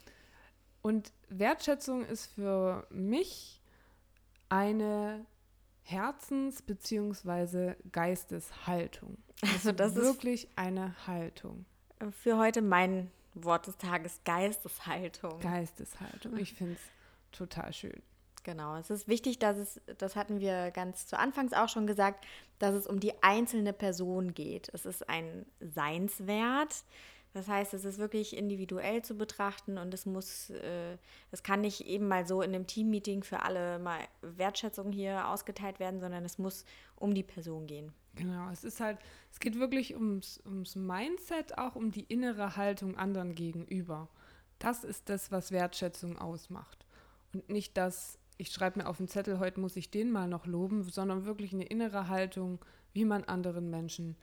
Und 0.81 1.13
Wertschätzung 1.29 2.05
ist 2.05 2.27
für 2.27 2.87
mich 2.91 3.61
eine 4.49 5.27
Herzens- 5.83 6.63
bzw. 6.63 7.75
Geisteshaltung. 7.91 9.19
Also 9.55 9.73
das 9.73 9.97
ist 9.97 10.05
wirklich 10.05 10.49
eine 10.55 10.95
Haltung. 11.09 11.67
Für 12.13 12.39
heute 12.39 12.63
mein 12.63 13.11
Wort 13.35 13.67
des 13.67 13.77
Tages 13.77 14.21
Geisteshaltung. 14.25 15.41
Geisteshaltung. 15.41 16.37
Ich 16.37 16.55
finde 16.55 16.75
es 16.75 17.37
total 17.37 17.73
schön. 17.73 18.01
Genau, 18.45 18.77
es 18.77 18.91
ist 18.91 19.07
wichtig, 19.07 19.39
dass 19.39 19.57
es, 19.57 19.81
das 19.99 20.17
hatten 20.17 20.41
wir 20.41 20.73
ganz 20.73 21.07
zu 21.07 21.19
Anfangs 21.19 21.53
auch 21.53 21.69
schon 21.69 21.87
gesagt, 21.87 22.25
dass 22.59 22.75
es 22.75 22.87
um 22.87 22.99
die 22.99 23.23
einzelne 23.23 23.73
Person 23.73 24.35
geht. 24.35 24.69
Es 24.73 24.85
ist 24.85 25.09
ein 25.09 25.47
Seinswert. 25.61 26.85
Das 27.35 27.49
heißt, 27.49 27.73
es 27.73 27.85
ist 27.85 27.99
wirklich 27.99 28.37
individuell 28.37 29.03
zu 29.03 29.17
betrachten 29.17 29.79
und 29.79 29.95
es 29.95 30.05
muss, 30.05 30.51
äh, 30.51 30.99
es 31.31 31.43
kann 31.43 31.63
nicht 31.63 31.87
eben 31.87 32.07
mal 32.07 32.27
so 32.27 32.43
in 32.43 32.55
einem 32.55 32.67
Teammeeting 32.67 33.23
für 33.23 33.41
alle 33.41 33.79
mal 33.79 34.01
Wertschätzung 34.21 34.93
hier 34.93 35.29
ausgeteilt 35.29 35.81
werden, 35.81 36.01
sondern 36.01 36.25
es 36.27 36.37
muss 36.37 36.67
um 36.97 37.15
die 37.15 37.23
Person 37.23 37.67
gehen. 37.67 37.95
Genau, 38.17 38.51
es 38.51 38.65
ist 38.65 38.81
halt, 38.81 38.99
es 39.31 39.41
geht 39.41 39.59
wirklich 39.59 39.95
ums, 39.95 40.43
ums 40.45 40.77
Mindset, 40.77 41.57
auch 41.57 41.75
um 41.75 41.91
die 41.91 42.05
innere 42.05 42.57
Haltung 42.57 42.99
anderen 42.99 43.35
gegenüber. 43.35 44.09
Das 44.59 44.85
ist 44.85 45.09
das, 45.09 45.33
was 45.33 45.53
Wertschätzung 45.53 46.19
ausmacht. 46.19 46.85
Und 47.33 47.49
nicht 47.49 47.79
das, 47.79 48.19
ich 48.43 48.51
schreibe 48.51 48.81
mir 48.81 48.89
auf 48.89 48.97
den 48.97 49.07
Zettel, 49.07 49.39
heute 49.39 49.61
muss 49.61 49.77
ich 49.77 49.93
den 49.93 50.11
mal 50.11 50.27
noch 50.27 50.47
loben, 50.47 50.83
sondern 50.83 51.25
wirklich 51.25 51.53
eine 51.53 51.63
innere 51.63 52.09
Haltung, 52.09 52.59
wie 52.93 53.05
man 53.05 53.23
anderen 53.23 53.71
Menschen 53.71 54.17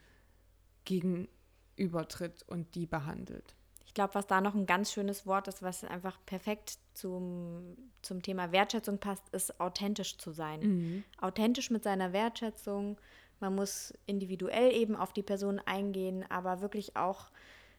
gegenübertritt 0.84 2.42
und 2.46 2.74
die 2.74 2.84
behandelt. 2.84 3.56
Ich 3.86 3.94
glaube, 3.94 4.14
was 4.14 4.26
da 4.26 4.42
noch 4.42 4.54
ein 4.54 4.66
ganz 4.66 4.92
schönes 4.92 5.24
Wort 5.26 5.48
ist, 5.48 5.62
was 5.62 5.84
einfach 5.84 6.18
perfekt 6.26 6.78
zum, 6.92 7.78
zum 8.02 8.20
Thema 8.20 8.52
Wertschätzung 8.52 8.98
passt, 8.98 9.26
ist 9.30 9.58
authentisch 9.58 10.18
zu 10.18 10.32
sein. 10.32 10.60
Mhm. 10.60 11.04
Authentisch 11.18 11.70
mit 11.70 11.82
seiner 11.82 12.12
Wertschätzung. 12.12 13.00
Man 13.40 13.54
muss 13.54 13.94
individuell 14.04 14.74
eben 14.74 14.96
auf 14.96 15.14
die 15.14 15.22
Person 15.22 15.60
eingehen, 15.64 16.26
aber 16.28 16.60
wirklich 16.60 16.94
auch, 16.94 17.30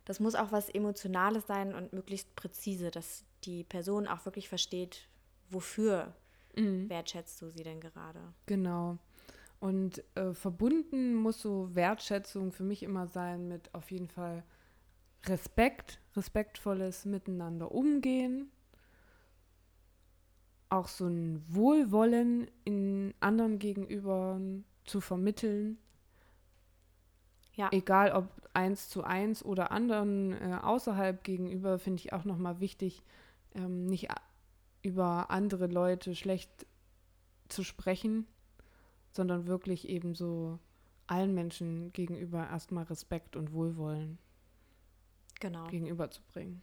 das 0.06 0.20
muss 0.20 0.34
auch 0.34 0.52
was 0.52 0.70
Emotionales 0.70 1.46
sein 1.46 1.76
und 1.76 1.94
möglichst 1.94 2.36
präzise, 2.36 2.90
dass 2.90 3.26
die 3.44 3.64
Person 3.64 4.08
auch 4.08 4.26
wirklich 4.26 4.50
versteht, 4.50 5.08
wofür 5.52 6.16
mhm. 6.55 6.89
wertschätzt 6.89 7.41
du 7.41 7.50
sie 7.50 7.63
denn 7.63 7.79
gerade. 7.79 8.20
Genau. 8.46 8.98
Und 9.60 10.03
äh, 10.15 10.34
verbunden 10.34 11.13
muss 11.13 11.41
so 11.41 11.75
Wertschätzung 11.75 12.51
für 12.51 12.63
mich 12.63 12.81
immer 12.81 13.08
sein 13.08 13.48
mit 13.48 13.74
auf 13.75 13.91
jeden 13.91 14.08
Fall 14.08 14.43
Respekt, 15.25 16.00
respektvolles 16.15 17.05
Miteinander 17.05 17.72
umgehen, 17.72 18.51
auch 20.70 20.88
so 20.88 21.05
ein 21.05 21.43
Wohlwollen 21.48 22.50
in 22.63 23.13
anderen 23.20 23.60
gegenüber 23.60 24.39
zu 24.86 25.00
vermitteln. 25.00 25.77
Ja. 27.53 27.70
Egal 27.72 28.13
ob 28.13 28.29
eins 28.53 28.89
zu 28.89 29.03
eins 29.03 29.46
oder 29.46 29.72
anderen 29.72 30.34
äh, 30.34 30.58
außerhalb 30.62 31.24
gegenüber, 31.24 31.77
finde 31.77 32.00
ich 32.00 32.13
auch 32.13 32.25
nochmal 32.25 32.60
wichtig, 32.60 33.03
ähm, 33.53 33.86
nicht 33.86 34.10
über 34.82 35.30
andere 35.30 35.68
Leute 35.68 36.16
schlecht 36.16 36.66
zu 37.50 37.64
sprechen, 37.64 38.28
sondern 39.12 39.48
wirklich 39.48 39.88
eben 39.88 40.16
so 40.16 40.60
allen 41.08 41.34
Menschen 41.34 41.92
gegenüber 41.94 42.48
erstmal 42.50 42.86
Respekt 42.86 43.36
und 43.36 43.54
Wohlwollen 43.54 44.18
genau. 45.40 45.68
gegenüberzubringen. 45.68 46.62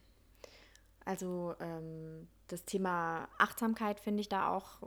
Also 1.05 1.55
ähm, 1.59 2.27
das 2.47 2.65
Thema 2.65 3.27
Achtsamkeit 3.37 3.99
finde 3.99 4.21
ich 4.21 4.29
da 4.29 4.49
auch 4.49 4.81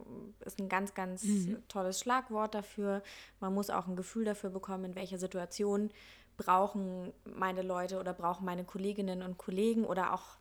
ist 0.44 0.60
ein 0.60 0.68
ganz, 0.68 0.94
ganz 0.94 1.24
mhm. 1.24 1.62
tolles 1.68 2.00
Schlagwort 2.00 2.54
dafür. 2.54 3.02
Man 3.40 3.54
muss 3.54 3.70
auch 3.70 3.86
ein 3.86 3.96
Gefühl 3.96 4.24
dafür 4.24 4.50
bekommen, 4.50 4.84
in 4.84 4.94
welcher 4.94 5.18
Situation 5.18 5.90
brauchen 6.36 7.12
meine 7.36 7.62
Leute 7.62 7.98
oder 8.00 8.12
brauchen 8.12 8.44
meine 8.44 8.64
Kolleginnen 8.64 9.22
und 9.22 9.38
Kollegen 9.38 9.84
oder 9.84 10.12
auch 10.12 10.38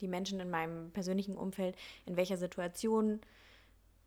die 0.00 0.08
Menschen 0.08 0.40
in 0.40 0.50
meinem 0.50 0.90
persönlichen 0.90 1.36
Umfeld, 1.36 1.76
in 2.04 2.16
welcher 2.16 2.36
Situation 2.36 3.20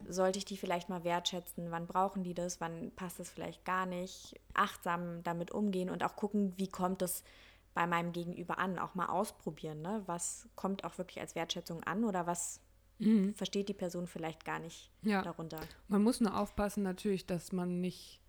sollte 0.08 0.39
ich 0.39 0.46
die 0.46 0.58
vielleicht 0.58 0.89
mal 0.89 1.03
wertschätzen? 1.03 1.72
Wann 1.72 1.88
brauchen 1.88 2.24
die 2.24 2.34
das? 2.34 2.62
Wann 2.62 2.91
passt 2.96 3.19
es 3.19 3.29
vielleicht 3.29 3.65
gar 3.65 3.86
nicht? 3.86 4.39
Achtsam 4.53 5.24
damit 5.24 5.51
umgehen 5.51 5.89
und 5.89 6.03
auch 6.03 6.15
gucken, 6.15 6.53
wie 6.58 6.69
kommt 6.69 7.01
es 7.01 7.24
bei 7.74 7.86
meinem 7.86 8.12
Gegenüber 8.13 8.58
an? 8.60 8.79
Auch 8.79 8.96
mal 8.96 9.08
ausprobieren. 9.08 9.81
Ne? 9.81 10.03
Was 10.05 10.48
kommt 10.55 10.84
auch 10.84 10.98
wirklich 10.98 11.19
als 11.19 11.36
Wertschätzung 11.36 11.84
an 11.84 12.03
oder 12.03 12.27
was 12.27 12.62
mhm. 13.00 13.34
versteht 13.36 13.69
die 13.69 13.74
Person 13.74 14.08
vielleicht 14.08 14.46
gar 14.46 14.60
nicht 14.60 14.89
ja. 15.01 15.22
darunter? 15.22 15.60
Man 15.88 16.03
muss 16.03 16.22
nur 16.22 16.38
aufpassen, 16.38 16.84
natürlich, 16.84 17.25
dass 17.25 17.51
man 17.51 17.81
nicht. 17.81 18.22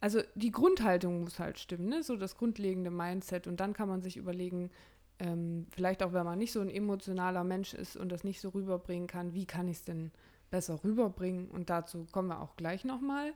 Also 0.00 0.20
die 0.36 0.52
Grundhaltung 0.52 1.24
muss 1.24 1.40
halt 1.40 1.58
stimmen, 1.58 1.88
ne? 1.88 2.04
so 2.04 2.16
das 2.16 2.36
grundlegende 2.36 2.90
Mindset. 2.90 3.48
Und 3.48 3.58
dann 3.58 3.72
kann 3.72 3.88
man 3.88 4.00
sich 4.00 4.16
überlegen, 4.16 4.70
ähm, 5.18 5.66
vielleicht 5.70 6.02
auch 6.02 6.12
wenn 6.12 6.24
man 6.24 6.38
nicht 6.38 6.52
so 6.52 6.60
ein 6.60 6.70
emotionaler 6.70 7.44
Mensch 7.44 7.74
ist 7.74 7.96
und 7.96 8.10
das 8.10 8.24
nicht 8.24 8.40
so 8.40 8.50
rüberbringen 8.50 9.08
kann, 9.08 9.34
wie 9.34 9.46
kann 9.46 9.68
ich 9.68 9.78
es 9.78 9.84
denn 9.84 10.12
besser 10.50 10.82
rüberbringen? 10.84 11.48
Und 11.48 11.70
dazu 11.70 12.06
kommen 12.12 12.28
wir 12.28 12.40
auch 12.40 12.56
gleich 12.56 12.84
nochmal 12.84 13.32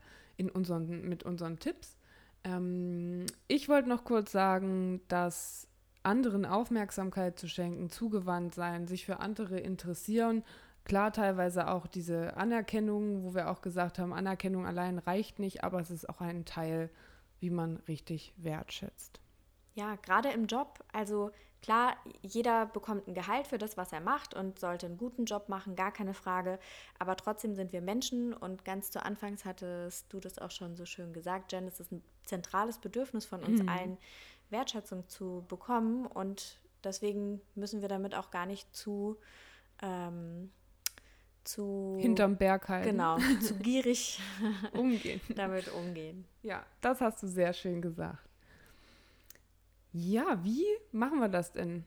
unseren, 0.55 1.09
mit 1.09 1.23
unseren 1.23 1.59
Tipps. 1.59 1.97
Ähm, 2.45 3.27
ich 3.49 3.69
wollte 3.69 3.89
noch 3.89 4.05
kurz 4.05 4.33
sagen, 4.33 5.01
dass 5.09 5.69
anderen 6.03 6.45
Aufmerksamkeit 6.45 7.39
zu 7.39 7.49
schenken, 7.49 7.91
zugewandt 7.91 8.55
sein, 8.55 8.87
sich 8.87 9.07
für 9.07 9.21
andere 9.21 9.61
interessieren. 9.61 10.43
Klar, 10.85 11.13
teilweise 11.13 11.69
auch 11.69 11.87
diese 11.87 12.37
Anerkennung, 12.37 13.23
wo 13.23 13.35
wir 13.35 13.51
auch 13.51 13.63
gesagt 13.63 14.01
haben, 14.01 14.13
Anerkennung 14.13 14.67
allein 14.67 14.99
reicht 14.99 15.39
nicht, 15.39 15.63
aber 15.63 15.81
es 15.81 15.91
ist 15.91 16.09
auch 16.09 16.21
ein 16.21 16.45
Teil, 16.45 16.91
wie 17.39 17.51
man 17.51 17.77
richtig 17.89 18.35
wertschätzt. 18.37 19.21
Ja, 19.75 19.95
gerade 19.97 20.31
im 20.31 20.47
Job, 20.47 20.85
also 20.93 21.31
Klar, 21.63 21.97
jeder 22.23 22.67
bekommt 22.67 23.07
ein 23.07 23.15
Gehalt 23.15 23.47
für 23.47 23.57
das, 23.57 23.77
was 23.77 23.93
er 23.93 24.01
macht 24.01 24.35
und 24.35 24.59
sollte 24.59 24.87
einen 24.87 24.99
guten 24.99 25.27
Job 25.27 25.49
machen, 25.49 25.77
gar 25.77 25.93
keine 25.93 26.13
Frage. 26.13 26.59
Aber 26.99 27.17
trotzdem 27.17 27.55
sind 27.55 27.73
wir 27.73 27.81
Menschen 27.81 28.35
und 28.35 28.65
ganz 28.65 28.91
zu 28.91 29.03
Anfangs 29.05 29.45
hattest 29.45 30.13
du 30.13 30.19
das 30.19 30.41
auch 30.41 30.51
schon 30.51 30.77
so 30.77 30.85
schön 30.87 31.13
gesagt, 31.13 31.53
Jen, 31.53 31.69
es 31.69 31.79
ist 31.79 31.93
ein 31.93 32.03
zentrales 32.25 32.79
Bedürfnis 32.79 33.27
von 33.27 33.45
uns 33.45 33.63
mhm. 33.63 33.69
allen, 33.69 33.99
Wertschätzung 34.51 35.09
zu 35.09 35.45
bekommen 35.49 36.07
und 36.07 36.61
deswegen 36.85 37.41
müssen 37.55 37.81
wir 37.81 37.89
damit 37.89 38.15
auch 38.15 38.31
gar 38.31 38.45
nicht 38.45 38.75
zu 38.75 39.17
ähm, 39.81 40.51
zu 41.45 41.97
hinterm 42.01 42.37
Berg 42.37 42.69
halten. 42.69 42.91
Genau, 42.91 43.19
zu 43.41 43.55
gierig 43.59 44.21
umgehen. 44.73 45.21
damit 45.35 45.73
umgehen. 45.73 46.25
Ja, 46.43 46.65
das 46.81 47.01
hast 47.01 47.23
du 47.23 47.27
sehr 47.27 47.53
schön 47.53 47.81
gesagt. 47.83 48.32
Ja, 49.93 50.43
wie 50.43 50.65
machen 50.91 51.19
wir 51.21 51.29
das 51.29 51.53
denn? 51.53 51.85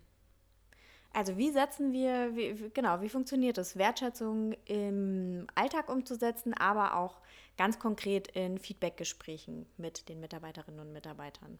Also 1.15 1.37
wie 1.37 1.49
setzen 1.49 1.93
wir, 1.93 2.35
wie, 2.35 2.69
genau, 2.73 3.01
wie 3.01 3.07
funktioniert 3.07 3.57
es, 3.57 3.77
Wertschätzung 3.77 4.53
im 4.65 5.47
Alltag 5.55 5.89
umzusetzen, 5.89 6.53
aber 6.53 6.97
auch 6.97 7.21
ganz 7.57 7.79
konkret 7.79 8.27
in 8.29 8.57
Feedbackgesprächen 8.57 9.65
mit 9.77 10.09
den 10.09 10.19
Mitarbeiterinnen 10.19 10.81
und 10.81 10.91
Mitarbeitern? 10.91 11.57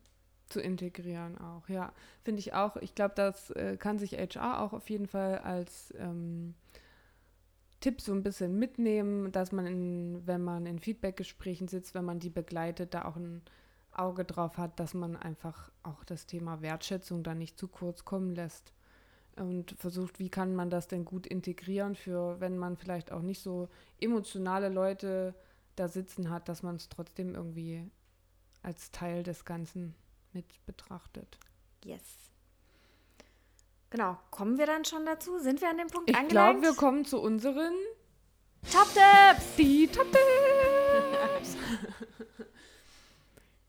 Zu 0.50 0.60
integrieren 0.60 1.38
auch, 1.38 1.70
ja. 1.70 1.94
Finde 2.24 2.40
ich 2.40 2.54
auch. 2.54 2.76
Ich 2.76 2.96
glaube, 2.96 3.16
das 3.16 3.50
äh, 3.52 3.78
kann 3.78 3.98
sich 3.98 4.12
HR 4.12 4.62
auch 4.62 4.74
auf 4.74 4.90
jeden 4.90 5.08
Fall 5.08 5.40
als 5.40 5.94
ähm, 5.98 6.54
Tipp 7.80 8.02
so 8.02 8.12
ein 8.12 8.24
bisschen 8.24 8.60
mitnehmen, 8.60 9.32
dass 9.32 9.54
man, 9.54 9.66
in, 9.66 10.28
wenn 10.28 10.44
man 10.44 10.66
in 10.66 10.80
Feedbackgesprächen 10.80 11.70
sitzt, 11.70 11.96
wenn 11.96 12.04
man 12.06 12.20
die 12.20 12.30
begleitet, 12.30 12.94
da 12.94 13.06
auch 13.06 13.16
ein 13.16 13.42
Auge 13.98 14.26
drauf 14.26 14.58
hat, 14.58 14.80
dass 14.80 14.94
man 14.94 15.16
einfach 15.16 15.72
auch 15.84 16.04
das 16.04 16.26
Thema 16.26 16.62
Wertschätzung 16.62 17.24
da 17.24 17.34
nicht 17.34 17.58
zu 17.58 17.68
kurz 17.68 18.06
kommen 18.06 18.36
lässt 18.36 18.74
und 19.36 19.72
versucht, 19.78 20.20
wie 20.20 20.30
kann 20.30 20.56
man 20.56 20.70
das 20.70 20.88
denn 20.88 21.06
gut 21.06 21.28
integrieren 21.28 21.96
für, 21.96 22.40
wenn 22.40 22.58
man 22.58 22.78
vielleicht 22.78 23.12
auch 23.12 23.22
nicht 23.22 23.42
so 23.42 23.68
emotionale 24.00 24.70
Leute 24.70 25.36
da 25.76 25.88
sitzen 25.88 26.30
hat, 26.30 26.48
dass 26.48 26.64
man 26.64 26.76
es 26.76 26.90
trotzdem 26.90 27.36
irgendwie 27.36 27.90
als 28.64 28.92
Teil 28.92 29.24
des 29.24 29.46
Ganzen 29.46 29.94
mit 30.32 30.66
betrachtet. 30.66 31.38
Yes. 31.84 32.02
Genau, 33.90 34.18
kommen 34.32 34.58
wir 34.58 34.66
dann 34.66 34.86
schon 34.86 35.06
dazu? 35.06 35.40
Sind 35.40 35.62
wir 35.62 35.70
an 35.70 35.78
dem 35.78 35.88
Punkt 35.88 36.10
ich 36.10 36.16
angelangt? 36.16 36.58
Ich 36.58 36.62
glaube, 36.62 36.76
wir 36.76 36.80
kommen 36.80 37.06
zu 37.06 37.22
unseren 37.22 37.74
Top-Tipps! 38.72 39.56
Die 39.58 39.88
Top-Tipps! 39.88 41.58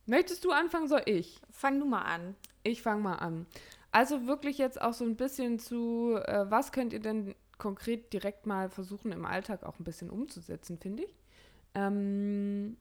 Möchtest 0.07 0.45
du 0.45 0.51
anfangen, 0.51 0.89
soll 0.89 1.03
ich? 1.07 1.41
Fang 1.51 1.79
du 1.79 1.87
mal 1.87 2.03
an. 2.03 2.37
Ich 2.63 2.83
fange 2.83 3.03
mal 3.03 3.17
an. 3.17 3.47
Also 3.91 4.27
wirklich 4.27 4.59
jetzt 4.59 4.81
auch 4.81 4.93
so 4.93 5.05
ein 5.05 5.17
bisschen 5.17 5.59
zu, 5.59 6.17
äh, 6.25 6.47
was 6.49 6.73
könnt 6.73 6.93
ihr 6.93 7.01
denn 7.01 7.35
konkret 7.59 8.13
direkt 8.13 8.47
mal 8.47 8.69
versuchen 8.69 9.13
im 9.13 9.25
Alltag 9.25 9.63
auch 9.65 9.79
ein 9.79 9.85
bisschen 9.85 10.11
umzusetzen, 10.11 10.79
finde 10.79 11.05
ich. 11.05 11.17
Ähm, 11.75 12.77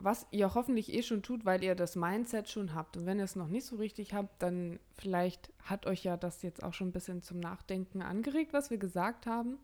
was 0.00 0.26
ihr 0.30 0.54
hoffentlich 0.54 0.92
eh 0.92 1.02
schon 1.02 1.22
tut, 1.22 1.44
weil 1.44 1.62
ihr 1.64 1.74
das 1.74 1.96
Mindset 1.96 2.48
schon 2.48 2.74
habt. 2.74 2.96
Und 2.96 3.06
wenn 3.06 3.18
ihr 3.18 3.24
es 3.24 3.36
noch 3.36 3.48
nicht 3.48 3.66
so 3.66 3.76
richtig 3.76 4.14
habt, 4.14 4.42
dann 4.42 4.78
vielleicht 4.94 5.50
hat 5.64 5.86
euch 5.86 6.04
ja 6.04 6.16
das 6.16 6.42
jetzt 6.42 6.62
auch 6.62 6.72
schon 6.72 6.88
ein 6.88 6.92
bisschen 6.92 7.22
zum 7.22 7.40
Nachdenken 7.40 8.02
angeregt, 8.02 8.52
was 8.52 8.70
wir 8.70 8.78
gesagt 8.78 9.26
haben. 9.26 9.58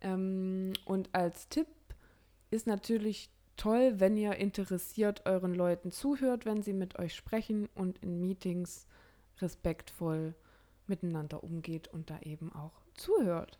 Ähm, 0.00 0.72
und 0.84 1.14
als 1.14 1.48
Tipp 1.48 1.68
ist 2.50 2.66
natürlich 2.66 3.30
toll, 3.58 4.00
wenn 4.00 4.16
ihr 4.16 4.36
interessiert 4.36 5.26
euren 5.26 5.54
Leuten 5.54 5.90
zuhört, 5.90 6.46
wenn 6.46 6.62
sie 6.62 6.72
mit 6.72 6.98
euch 6.98 7.14
sprechen 7.14 7.68
und 7.74 7.98
in 7.98 8.20
Meetings 8.20 8.86
respektvoll 9.40 10.34
miteinander 10.86 11.44
umgeht 11.44 11.88
und 11.88 12.10
da 12.10 12.18
eben 12.20 12.52
auch 12.52 12.72
zuhört. 12.94 13.58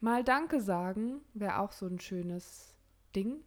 Mal 0.00 0.24
Danke 0.24 0.60
sagen 0.60 1.20
wäre 1.34 1.58
auch 1.58 1.72
so 1.72 1.86
ein 1.86 2.00
schönes 2.00 2.74
Ding. 3.14 3.42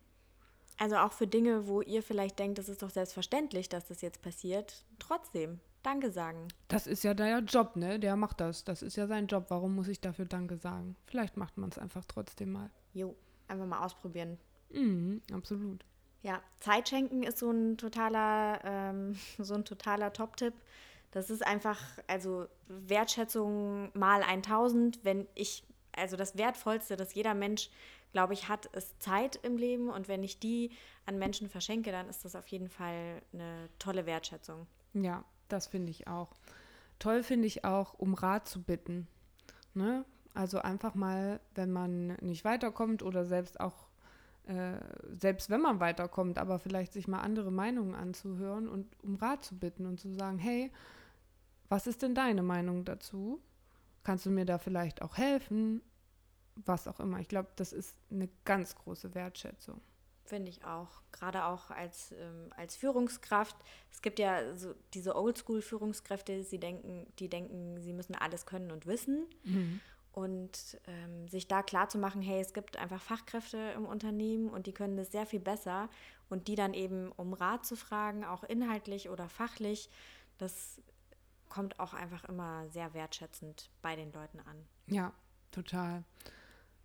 Also 0.80 0.98
auch 0.98 1.12
für 1.12 1.28
Dinge, 1.28 1.68
wo 1.68 1.82
ihr 1.82 2.04
vielleicht 2.04 2.38
denkt, 2.38 2.60
das 2.60 2.70
ist 2.70 2.84
doch 2.84 2.92
selbstverständlich, 2.92 3.68
dass 3.68 3.88
das 3.88 4.02
jetzt 4.02 4.22
passiert, 4.22 4.86
trotzdem 5.00 5.60
Danke 5.82 6.12
sagen. 6.12 6.48
Das 6.68 6.86
ist 6.86 7.04
ja 7.04 7.14
der 7.14 7.40
Job, 7.40 7.76
ne? 7.76 8.00
Der 8.00 8.16
macht 8.16 8.42
das. 8.42 8.64
Das 8.64 8.82
ist 8.82 8.98
ja 8.98 9.08
sein 9.08 9.28
Job. 9.28 9.46
Warum 9.50 9.76
muss 9.76 9.88
ich 9.88 10.02
dafür 10.02 10.26
Danke 10.26 10.58
sagen? 10.58 10.96
Vielleicht 11.06 11.38
macht 11.38 11.58
man 11.58 11.70
es 11.70 11.78
einfach 11.78 12.04
trotzdem 12.06 12.52
mal. 12.52 12.70
Jo, 12.94 13.16
einfach 13.48 13.66
mal 13.66 13.86
ausprobieren. 13.86 14.38
Mhm, 14.70 15.22
absolut. 15.32 15.86
Ja, 16.24 16.42
Zeit 16.60 16.90
schenken 16.90 17.24
ist 17.24 17.38
so 17.38 17.52
ein 17.52 17.78
totaler, 17.78 18.60
ähm, 18.64 19.16
so 19.38 19.54
ein 19.54 19.66
totaler 19.66 20.14
Top-Tipp. 20.14 20.54
Das 21.12 21.30
ist 21.30 21.46
einfach, 21.46 21.80
also 22.08 22.48
Wertschätzung 22.68 23.92
mal 23.98 24.24
1000. 24.24 25.04
Wenn 25.04 25.28
ich, 25.36 25.64
also 25.94 26.18
das 26.18 26.38
Wertvollste, 26.38 26.98
das 26.98 27.14
jeder 27.14 27.34
Mensch, 27.34 27.70
glaube 28.12 28.34
ich, 28.34 28.50
hat, 28.50 28.66
ist 28.68 29.02
Zeit 29.02 29.38
im 29.44 29.58
Leben. 29.58 29.90
Und 29.90 30.08
wenn 30.08 30.24
ich 30.24 30.40
die 30.40 30.72
an 31.06 31.18
Menschen 31.18 31.50
verschenke, 31.50 31.92
dann 31.92 32.10
ist 32.10 32.26
das 32.26 32.36
auf 32.36 32.48
jeden 32.48 32.70
Fall 32.70 33.22
eine 33.34 33.70
tolle 33.80 34.06
Wertschätzung. 34.06 34.68
Ja, 34.94 35.24
das 35.48 35.68
finde 35.68 35.92
ich 35.92 36.08
auch. 36.08 36.36
Toll 37.00 37.24
finde 37.24 37.48
ich 37.48 37.64
auch, 37.64 37.94
um 37.94 38.14
Rat 38.14 38.48
zu 38.48 38.62
bitten. 38.62 39.08
Ne? 39.74 40.04
Also 40.34 40.60
einfach 40.60 40.96
mal, 40.96 41.40
wenn 41.56 41.72
man 41.72 42.08
nicht 42.22 42.44
weiterkommt 42.44 43.04
oder 43.04 43.26
selbst 43.26 43.60
auch, 43.60 43.87
äh, 44.48 44.80
selbst 45.20 45.50
wenn 45.50 45.62
man 45.62 45.80
weiterkommt, 45.80 46.38
aber 46.38 46.58
vielleicht 46.60 46.94
sich 46.94 47.08
mal 47.08 47.20
andere 47.20 47.52
Meinungen 47.52 47.96
anzuhören 47.96 48.70
und 48.70 48.88
um 49.04 49.16
Rat 49.16 49.44
zu 49.44 49.58
bitten 49.58 49.86
und 49.86 50.00
zu 50.00 50.14
sagen, 50.14 50.38
hey, 50.38 50.72
was 51.70 51.86
ist 51.86 52.02
denn 52.02 52.16
deine 52.16 52.44
Meinung 52.44 52.86
dazu? 52.86 53.42
Kannst 54.04 54.26
du 54.26 54.30
mir 54.30 54.46
da 54.46 54.58
vielleicht 54.58 55.02
auch 55.02 55.18
helfen? 55.18 55.82
Was 56.56 56.88
auch 56.88 57.02
immer. 57.02 57.20
Ich 57.20 57.28
glaube, 57.28 57.50
das 57.58 57.74
ist 57.74 57.98
eine 58.10 58.30
ganz 58.46 58.74
große 58.76 59.14
Wertschätzung. 59.14 59.82
Finde 60.24 60.50
ich 60.50 60.64
auch. 60.64 61.02
Gerade 61.12 61.46
auch 61.46 61.70
als, 61.70 62.14
ähm, 62.14 62.52
als 62.56 62.78
Führungskraft. 62.78 63.56
Es 63.92 64.02
gibt 64.02 64.18
ja 64.18 64.56
so 64.56 64.76
diese 64.94 65.16
Oldschool-Führungskräfte, 65.16 66.44
sie 66.44 66.60
denken, 66.60 67.06
die 67.20 67.30
denken, 67.30 67.82
sie 67.82 67.94
müssen 67.94 68.16
alles 68.16 68.46
können 68.46 68.72
und 68.72 68.86
wissen. 68.86 69.26
Mhm. 69.44 69.82
Und 70.18 70.80
ähm, 70.88 71.28
sich 71.28 71.48
da 71.48 71.62
klar 71.62 71.90
zu 71.90 72.00
machen, 72.00 72.24
hey, 72.24 72.42
es 72.42 72.52
gibt 72.52 72.76
einfach 72.78 73.00
Fachkräfte 73.00 73.60
im 73.76 73.86
Unternehmen 73.86 74.50
und 74.50 74.66
die 74.66 74.72
können 74.72 74.98
das 74.98 75.12
sehr 75.12 75.28
viel 75.28 75.40
besser. 75.40 75.90
Und 76.28 76.48
die 76.48 76.56
dann 76.56 76.74
eben 76.74 77.12
um 77.12 77.34
Rat 77.34 77.68
zu 77.68 77.76
fragen, 77.76 78.26
auch 78.26 78.44
inhaltlich 78.44 79.10
oder 79.10 79.30
fachlich, 79.30 79.92
das 80.40 80.82
kommt 81.50 81.80
auch 81.80 81.94
einfach 81.94 82.26
immer 82.26 82.68
sehr 82.70 82.96
wertschätzend 82.96 83.70
bei 83.84 83.96
den 83.96 84.12
Leuten 84.12 84.40
an. 84.40 84.66
Ja, 84.88 85.14
total. 85.52 86.04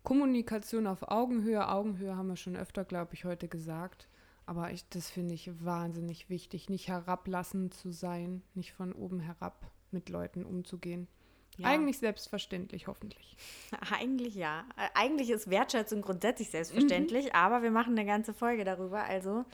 Kommunikation 0.03 0.85
auf 0.85 1.01
Augenhöhe. 1.09 1.67
Augenhöhe 1.67 2.15
haben 2.15 2.27
wir 2.27 2.37
schon 2.37 2.55
öfter, 2.55 2.85
glaube 2.85 3.15
ich, 3.15 3.25
heute 3.25 3.47
gesagt. 3.47 4.09
Aber 4.45 4.69
ich, 4.69 4.87
das 4.89 5.09
finde 5.09 5.33
ich 5.33 5.49
wahnsinnig 5.65 6.29
wichtig, 6.29 6.69
nicht 6.69 6.87
herablassend 6.87 7.73
zu 7.73 7.91
sein, 7.91 8.43
nicht 8.53 8.73
von 8.73 8.93
oben 8.93 9.21
herab 9.21 9.71
mit 9.89 10.09
Leuten 10.09 10.45
umzugehen. 10.45 11.07
Ja. 11.57 11.67
Eigentlich 11.67 11.99
selbstverständlich, 11.99 12.87
hoffentlich. 12.87 13.37
Eigentlich 13.91 14.35
ja. 14.35 14.65
Äh, 14.75 14.89
eigentlich 14.95 15.29
ist 15.29 15.49
Wertschätzung 15.49 16.01
grundsätzlich 16.01 16.49
selbstverständlich, 16.49 17.25
mhm. 17.25 17.31
aber 17.33 17.61
wir 17.61 17.71
machen 17.71 17.97
eine 17.97 18.05
ganze 18.05 18.33
Folge 18.33 18.63
darüber. 18.63 19.03
Also 19.03 19.45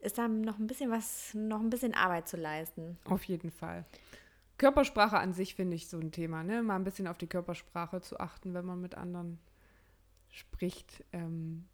ist 0.00 0.18
da 0.18 0.28
noch 0.28 0.58
ein 0.58 0.66
bisschen 0.66 0.90
was, 0.90 1.34
noch 1.34 1.60
ein 1.60 1.70
bisschen 1.70 1.94
Arbeit 1.94 2.28
zu 2.28 2.36
leisten. 2.36 2.98
Auf 3.04 3.24
jeden 3.24 3.50
Fall. 3.50 3.84
Körpersprache 4.58 5.18
an 5.18 5.32
sich 5.32 5.54
finde 5.54 5.76
ich 5.76 5.88
so 5.88 5.98
ein 5.98 6.12
Thema, 6.12 6.44
ne? 6.44 6.62
Mal 6.62 6.76
ein 6.76 6.84
bisschen 6.84 7.06
auf 7.06 7.18
die 7.18 7.26
Körpersprache 7.26 8.00
zu 8.00 8.20
achten, 8.20 8.54
wenn 8.54 8.64
man 8.64 8.80
mit 8.80 8.94
anderen 8.94 9.40
spricht. 10.30 11.04
Ähm, 11.12 11.68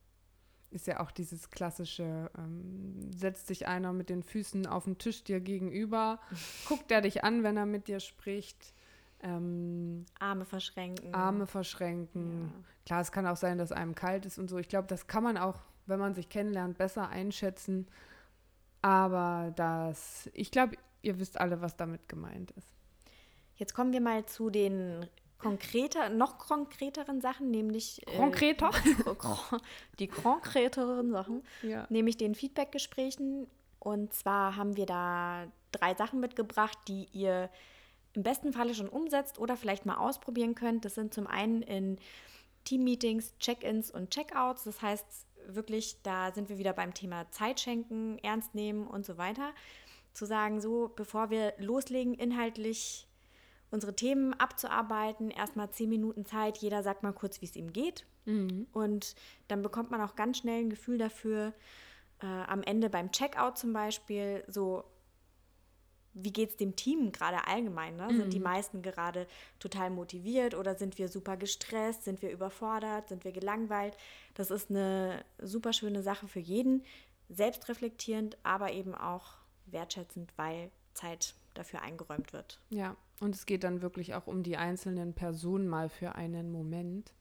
ist 0.70 0.86
ja 0.86 1.00
auch 1.00 1.10
dieses 1.10 1.50
klassische, 1.50 2.30
ähm, 2.36 3.10
setzt 3.12 3.46
sich 3.46 3.66
einer 3.66 3.92
mit 3.92 4.10
den 4.10 4.22
Füßen 4.22 4.66
auf 4.66 4.84
den 4.84 4.98
Tisch 4.98 5.24
dir 5.24 5.40
gegenüber, 5.40 6.20
guckt 6.68 6.90
er 6.90 7.00
dich 7.00 7.24
an, 7.24 7.42
wenn 7.42 7.56
er 7.56 7.66
mit 7.66 7.88
dir 7.88 8.00
spricht. 8.00 8.74
Ähm, 9.22 10.06
Arme 10.18 10.44
verschränken. 10.44 11.14
Arme 11.14 11.46
verschränken. 11.46 12.52
Ja. 12.52 12.64
Klar, 12.86 13.00
es 13.00 13.12
kann 13.12 13.26
auch 13.26 13.36
sein, 13.36 13.58
dass 13.58 13.72
einem 13.72 13.94
kalt 13.94 14.26
ist 14.26 14.38
und 14.38 14.48
so. 14.48 14.58
Ich 14.58 14.68
glaube, 14.68 14.86
das 14.86 15.06
kann 15.06 15.22
man 15.22 15.36
auch, 15.36 15.60
wenn 15.86 15.98
man 15.98 16.14
sich 16.14 16.28
kennenlernt, 16.28 16.78
besser 16.78 17.08
einschätzen. 17.08 17.88
Aber 18.80 19.52
das, 19.56 20.30
ich 20.34 20.50
glaube, 20.50 20.76
ihr 21.02 21.18
wisst 21.18 21.40
alle, 21.40 21.60
was 21.60 21.76
damit 21.76 22.08
gemeint 22.08 22.52
ist. 22.52 22.68
Jetzt 23.56 23.74
kommen 23.74 23.92
wir 23.92 24.00
mal 24.00 24.24
zu 24.26 24.50
den 24.50 25.04
konkreter, 25.38 26.10
noch 26.10 26.38
konkreteren 26.38 27.20
Sachen, 27.20 27.50
nämlich 27.50 28.06
äh, 28.06 28.16
konkreter, 28.16 28.70
äh, 28.84 29.58
die 29.98 30.08
konkreteren 30.08 31.10
Sachen, 31.10 31.42
ja. 31.62 31.86
nämlich 31.88 32.16
den 32.16 32.34
Feedbackgesprächen. 32.34 33.46
Und 33.78 34.12
zwar 34.12 34.56
haben 34.56 34.76
wir 34.76 34.86
da 34.86 35.46
drei 35.72 35.94
Sachen 35.94 36.20
mitgebracht, 36.20 36.78
die 36.88 37.08
ihr 37.12 37.48
im 38.14 38.22
besten 38.22 38.52
Falle 38.52 38.74
schon 38.74 38.88
umsetzt 38.88 39.38
oder 39.38 39.56
vielleicht 39.56 39.86
mal 39.86 39.96
ausprobieren 39.96 40.54
könnt. 40.54 40.84
Das 40.84 40.94
sind 40.94 41.14
zum 41.14 41.26
einen 41.26 41.62
in 41.62 41.98
Team-Meetings, 42.64 43.36
Check-ins 43.38 43.90
und 43.90 44.10
Check-outs. 44.10 44.64
Das 44.64 44.82
heißt 44.82 45.26
wirklich, 45.46 46.02
da 46.02 46.32
sind 46.32 46.48
wir 46.48 46.58
wieder 46.58 46.72
beim 46.72 46.94
Thema 46.94 47.30
Zeit 47.30 47.60
schenken, 47.60 48.18
ernst 48.18 48.54
nehmen 48.54 48.86
und 48.86 49.06
so 49.06 49.18
weiter. 49.18 49.52
Zu 50.12 50.26
sagen, 50.26 50.60
so, 50.60 50.92
bevor 50.94 51.30
wir 51.30 51.54
loslegen, 51.58 52.14
inhaltlich 52.14 53.06
unsere 53.70 53.94
Themen 53.94 54.34
abzuarbeiten, 54.34 55.30
erstmal 55.30 55.70
zehn 55.70 55.88
Minuten 55.88 56.24
Zeit, 56.24 56.58
jeder 56.58 56.82
sagt 56.82 57.02
mal 57.02 57.12
kurz, 57.12 57.40
wie 57.40 57.46
es 57.46 57.56
ihm 57.56 57.72
geht. 57.72 58.06
Mhm. 58.24 58.66
Und 58.72 59.14
dann 59.48 59.62
bekommt 59.62 59.90
man 59.90 60.00
auch 60.00 60.16
ganz 60.16 60.38
schnell 60.38 60.64
ein 60.64 60.70
Gefühl 60.70 60.98
dafür, 60.98 61.52
äh, 62.20 62.26
am 62.26 62.62
Ende 62.62 62.90
beim 62.90 63.12
Checkout 63.12 63.58
zum 63.58 63.72
Beispiel, 63.72 64.44
so, 64.48 64.84
wie 66.20 66.32
geht 66.32 66.50
es 66.50 66.56
dem 66.56 66.76
Team 66.76 67.12
gerade 67.12 67.46
allgemein? 67.46 67.96
Ne? 67.96 68.08
Mhm. 68.10 68.16
Sind 68.16 68.32
die 68.32 68.38
mhm. 68.38 68.44
meisten 68.44 68.82
gerade 68.82 69.26
total 69.58 69.90
motiviert 69.90 70.54
oder 70.54 70.74
sind 70.74 70.98
wir 70.98 71.08
super 71.08 71.36
gestresst? 71.36 72.04
Sind 72.04 72.22
wir 72.22 72.30
überfordert? 72.30 73.08
Sind 73.08 73.24
wir 73.24 73.32
gelangweilt? 73.32 73.96
Das 74.34 74.50
ist 74.50 74.70
eine 74.70 75.24
super 75.38 75.72
schöne 75.72 76.02
Sache 76.02 76.28
für 76.28 76.40
jeden. 76.40 76.84
Selbstreflektierend, 77.28 78.38
aber 78.42 78.72
eben 78.72 78.94
auch 78.94 79.34
wertschätzend, 79.66 80.32
weil 80.36 80.70
Zeit 80.94 81.34
dafür 81.54 81.82
eingeräumt 81.82 82.32
wird. 82.32 82.60
Ja, 82.70 82.96
und 83.20 83.34
es 83.34 83.46
geht 83.46 83.64
dann 83.64 83.82
wirklich 83.82 84.14
auch 84.14 84.26
um 84.26 84.42
die 84.42 84.56
einzelnen 84.56 85.12
Personen 85.12 85.68
mal 85.68 85.88
für 85.88 86.14
einen 86.14 86.50
Moment, 86.50 87.12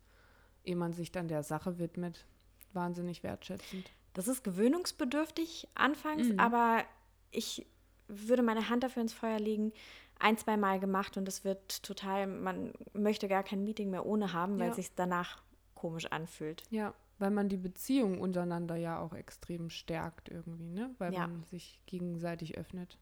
ehe 0.63 0.75
man 0.75 0.93
sich 0.93 1.11
dann 1.11 1.27
der 1.27 1.43
Sache 1.43 1.79
widmet. 1.79 2.25
Wahnsinnig 2.73 3.23
wertschätzend. 3.23 3.89
Das 4.13 4.27
ist 4.27 4.43
gewöhnungsbedürftig 4.43 5.67
anfangs, 5.75 6.29
mhm. 6.29 6.39
aber 6.39 6.83
ich 7.31 7.65
würde 8.07 8.43
meine 8.43 8.69
Hand 8.69 8.83
dafür 8.83 9.01
ins 9.01 9.13
Feuer 9.13 9.39
legen, 9.39 9.73
ein, 10.19 10.37
zwei 10.37 10.57
Mal 10.57 10.79
gemacht 10.79 11.17
und 11.17 11.27
es 11.27 11.43
wird 11.43 11.83
total, 11.83 12.27
man 12.27 12.73
möchte 12.93 13.27
gar 13.27 13.43
kein 13.43 13.63
Meeting 13.63 13.89
mehr 13.89 14.05
ohne 14.05 14.33
haben, 14.33 14.57
weil 14.59 14.65
ja. 14.65 14.69
es 14.71 14.77
sich 14.77 14.95
danach 14.95 15.41
komisch 15.75 16.07
anfühlt. 16.07 16.63
Ja, 16.69 16.93
weil 17.19 17.31
man 17.31 17.49
die 17.49 17.57
Beziehung 17.57 18.19
untereinander 18.19 18.75
ja 18.75 18.99
auch 18.99 19.13
extrem 19.13 19.69
stärkt 19.69 20.29
irgendwie, 20.29 20.69
ne? 20.69 20.93
Weil 20.97 21.13
ja. 21.13 21.27
man 21.27 21.43
sich 21.45 21.79
gegenseitig 21.85 22.57
öffnet. 22.57 22.97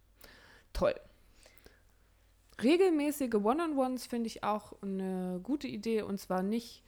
Toll. 0.73 0.95
Regelmäßige 2.61 3.35
One-on-Ones 3.35 4.05
finde 4.05 4.27
ich 4.27 4.43
auch 4.43 4.73
eine 4.81 5.39
gute 5.43 5.67
Idee 5.67 6.03
und 6.03 6.19
zwar 6.19 6.41
nicht 6.43 6.83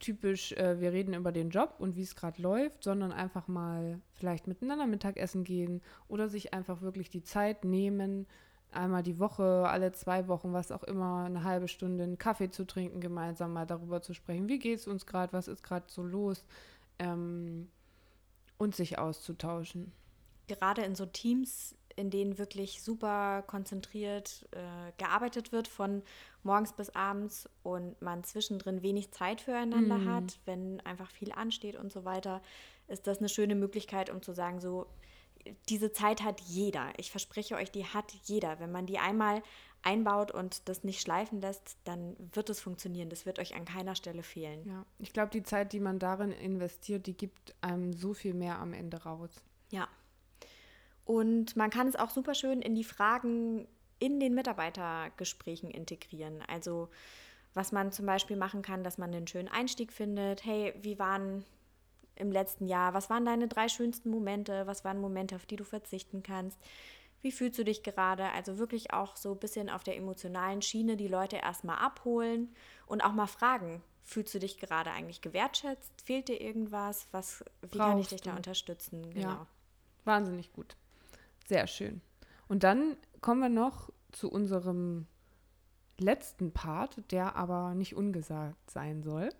typisch, 0.00 0.52
äh, 0.52 0.80
wir 0.80 0.92
reden 0.92 1.14
über 1.14 1.30
den 1.30 1.50
Job 1.50 1.74
und 1.78 1.94
wie 1.94 2.02
es 2.02 2.16
gerade 2.16 2.42
läuft, 2.42 2.82
sondern 2.82 3.12
einfach 3.12 3.46
mal 3.46 4.00
vielleicht 4.14 4.48
miteinander 4.48 4.86
Mittagessen 4.86 5.44
gehen 5.44 5.82
oder 6.08 6.28
sich 6.28 6.52
einfach 6.52 6.80
wirklich 6.80 7.10
die 7.10 7.22
Zeit 7.22 7.64
nehmen, 7.64 8.26
einmal 8.72 9.02
die 9.02 9.18
Woche, 9.18 9.66
alle 9.68 9.92
zwei 9.92 10.26
Wochen, 10.28 10.52
was 10.52 10.72
auch 10.72 10.82
immer, 10.82 11.24
eine 11.24 11.44
halbe 11.44 11.68
Stunde 11.68 12.04
einen 12.04 12.18
Kaffee 12.18 12.50
zu 12.50 12.64
trinken, 12.66 13.00
gemeinsam 13.00 13.52
mal 13.52 13.66
darüber 13.66 14.02
zu 14.02 14.14
sprechen, 14.14 14.48
wie 14.48 14.58
geht 14.58 14.78
es 14.78 14.86
uns 14.86 15.06
gerade, 15.06 15.32
was 15.32 15.48
ist 15.48 15.62
gerade 15.62 15.86
so 15.88 16.02
los 16.02 16.44
ähm, 16.98 17.68
und 18.58 18.74
sich 18.74 18.98
auszutauschen. 18.98 19.92
Gerade 20.46 20.82
in 20.82 20.94
so 20.94 21.06
Teams 21.06 21.76
in 21.96 22.10
denen 22.10 22.38
wirklich 22.38 22.82
super 22.82 23.42
konzentriert 23.46 24.48
äh, 24.52 24.92
gearbeitet 24.98 25.52
wird 25.52 25.68
von 25.68 26.02
morgens 26.42 26.72
bis 26.72 26.90
abends 26.90 27.48
und 27.62 28.00
man 28.00 28.24
zwischendrin 28.24 28.82
wenig 28.82 29.10
Zeit 29.12 29.40
füreinander 29.40 29.98
mhm. 29.98 30.14
hat, 30.14 30.38
wenn 30.46 30.80
einfach 30.80 31.10
viel 31.10 31.32
ansteht 31.32 31.76
und 31.76 31.92
so 31.92 32.04
weiter, 32.04 32.40
ist 32.88 33.06
das 33.06 33.18
eine 33.18 33.28
schöne 33.28 33.54
Möglichkeit, 33.54 34.10
um 34.10 34.22
zu 34.22 34.32
sagen, 34.32 34.60
so, 34.60 34.86
diese 35.68 35.92
Zeit 35.92 36.22
hat 36.22 36.40
jeder. 36.40 36.92
Ich 36.96 37.10
verspreche 37.10 37.56
euch, 37.56 37.70
die 37.70 37.86
hat 37.86 38.12
jeder. 38.24 38.60
Wenn 38.60 38.72
man 38.72 38.86
die 38.86 38.98
einmal 38.98 39.42
einbaut 39.82 40.30
und 40.30 40.68
das 40.68 40.84
nicht 40.84 41.00
schleifen 41.00 41.40
lässt, 41.40 41.78
dann 41.84 42.16
wird 42.32 42.50
es 42.50 42.60
funktionieren. 42.60 43.08
Das 43.08 43.24
wird 43.26 43.38
euch 43.38 43.54
an 43.54 43.64
keiner 43.64 43.94
Stelle 43.94 44.22
fehlen. 44.22 44.66
Ja, 44.66 44.84
ich 44.98 45.12
glaube, 45.12 45.30
die 45.30 45.42
Zeit, 45.42 45.72
die 45.72 45.80
man 45.80 45.98
darin 45.98 46.32
investiert, 46.32 47.06
die 47.06 47.16
gibt 47.16 47.54
einem 47.62 47.92
so 47.92 48.12
viel 48.12 48.34
mehr 48.34 48.58
am 48.58 48.72
Ende 48.72 49.02
raus. 49.02 49.30
Ja, 49.70 49.88
und 51.10 51.56
man 51.56 51.70
kann 51.70 51.88
es 51.88 51.96
auch 51.96 52.10
super 52.10 52.34
schön 52.34 52.62
in 52.62 52.76
die 52.76 52.84
Fragen 52.84 53.66
in 53.98 54.20
den 54.20 54.32
Mitarbeitergesprächen 54.32 55.68
integrieren. 55.68 56.40
Also 56.46 56.88
was 57.52 57.72
man 57.72 57.90
zum 57.90 58.06
Beispiel 58.06 58.36
machen 58.36 58.62
kann, 58.62 58.84
dass 58.84 58.96
man 58.96 59.12
einen 59.12 59.26
schönen 59.26 59.48
Einstieg 59.48 59.92
findet. 59.92 60.44
Hey, 60.44 60.72
wie 60.82 61.00
waren 61.00 61.44
im 62.14 62.30
letzten 62.30 62.68
Jahr, 62.68 62.94
was 62.94 63.10
waren 63.10 63.24
deine 63.24 63.48
drei 63.48 63.68
schönsten 63.68 64.08
Momente? 64.08 64.68
Was 64.68 64.84
waren 64.84 65.00
Momente, 65.00 65.34
auf 65.34 65.46
die 65.46 65.56
du 65.56 65.64
verzichten 65.64 66.22
kannst? 66.22 66.60
Wie 67.22 67.32
fühlst 67.32 67.58
du 67.58 67.64
dich 67.64 67.82
gerade? 67.82 68.30
Also 68.30 68.58
wirklich 68.58 68.92
auch 68.92 69.16
so 69.16 69.32
ein 69.32 69.40
bisschen 69.40 69.68
auf 69.68 69.82
der 69.82 69.96
emotionalen 69.96 70.62
Schiene 70.62 70.96
die 70.96 71.08
Leute 71.08 71.38
erstmal 71.38 71.78
abholen 71.78 72.54
und 72.86 73.02
auch 73.02 73.14
mal 73.14 73.26
fragen, 73.26 73.82
fühlst 74.04 74.32
du 74.32 74.38
dich 74.38 74.58
gerade 74.58 74.92
eigentlich 74.92 75.22
gewertschätzt? 75.22 75.90
Fehlt 76.04 76.28
dir 76.28 76.40
irgendwas? 76.40 77.08
Was, 77.10 77.44
wie 77.62 77.78
Brauchst 77.78 77.80
kann 77.80 77.98
ich 77.98 78.08
dich 78.10 78.20
du? 78.20 78.30
da 78.30 78.36
unterstützen? 78.36 79.10
Genau. 79.10 79.28
Ja. 79.28 79.46
Wahnsinnig 80.04 80.52
gut. 80.52 80.76
Sehr 81.50 81.66
schön. 81.66 82.00
Und 82.46 82.62
dann 82.62 82.96
kommen 83.20 83.40
wir 83.40 83.48
noch 83.48 83.90
zu 84.12 84.30
unserem 84.30 85.08
letzten 85.98 86.52
Part, 86.52 87.10
der 87.10 87.34
aber 87.34 87.74
nicht 87.74 87.96
ungesagt 87.96 88.70
sein 88.70 89.02
soll. 89.02 89.30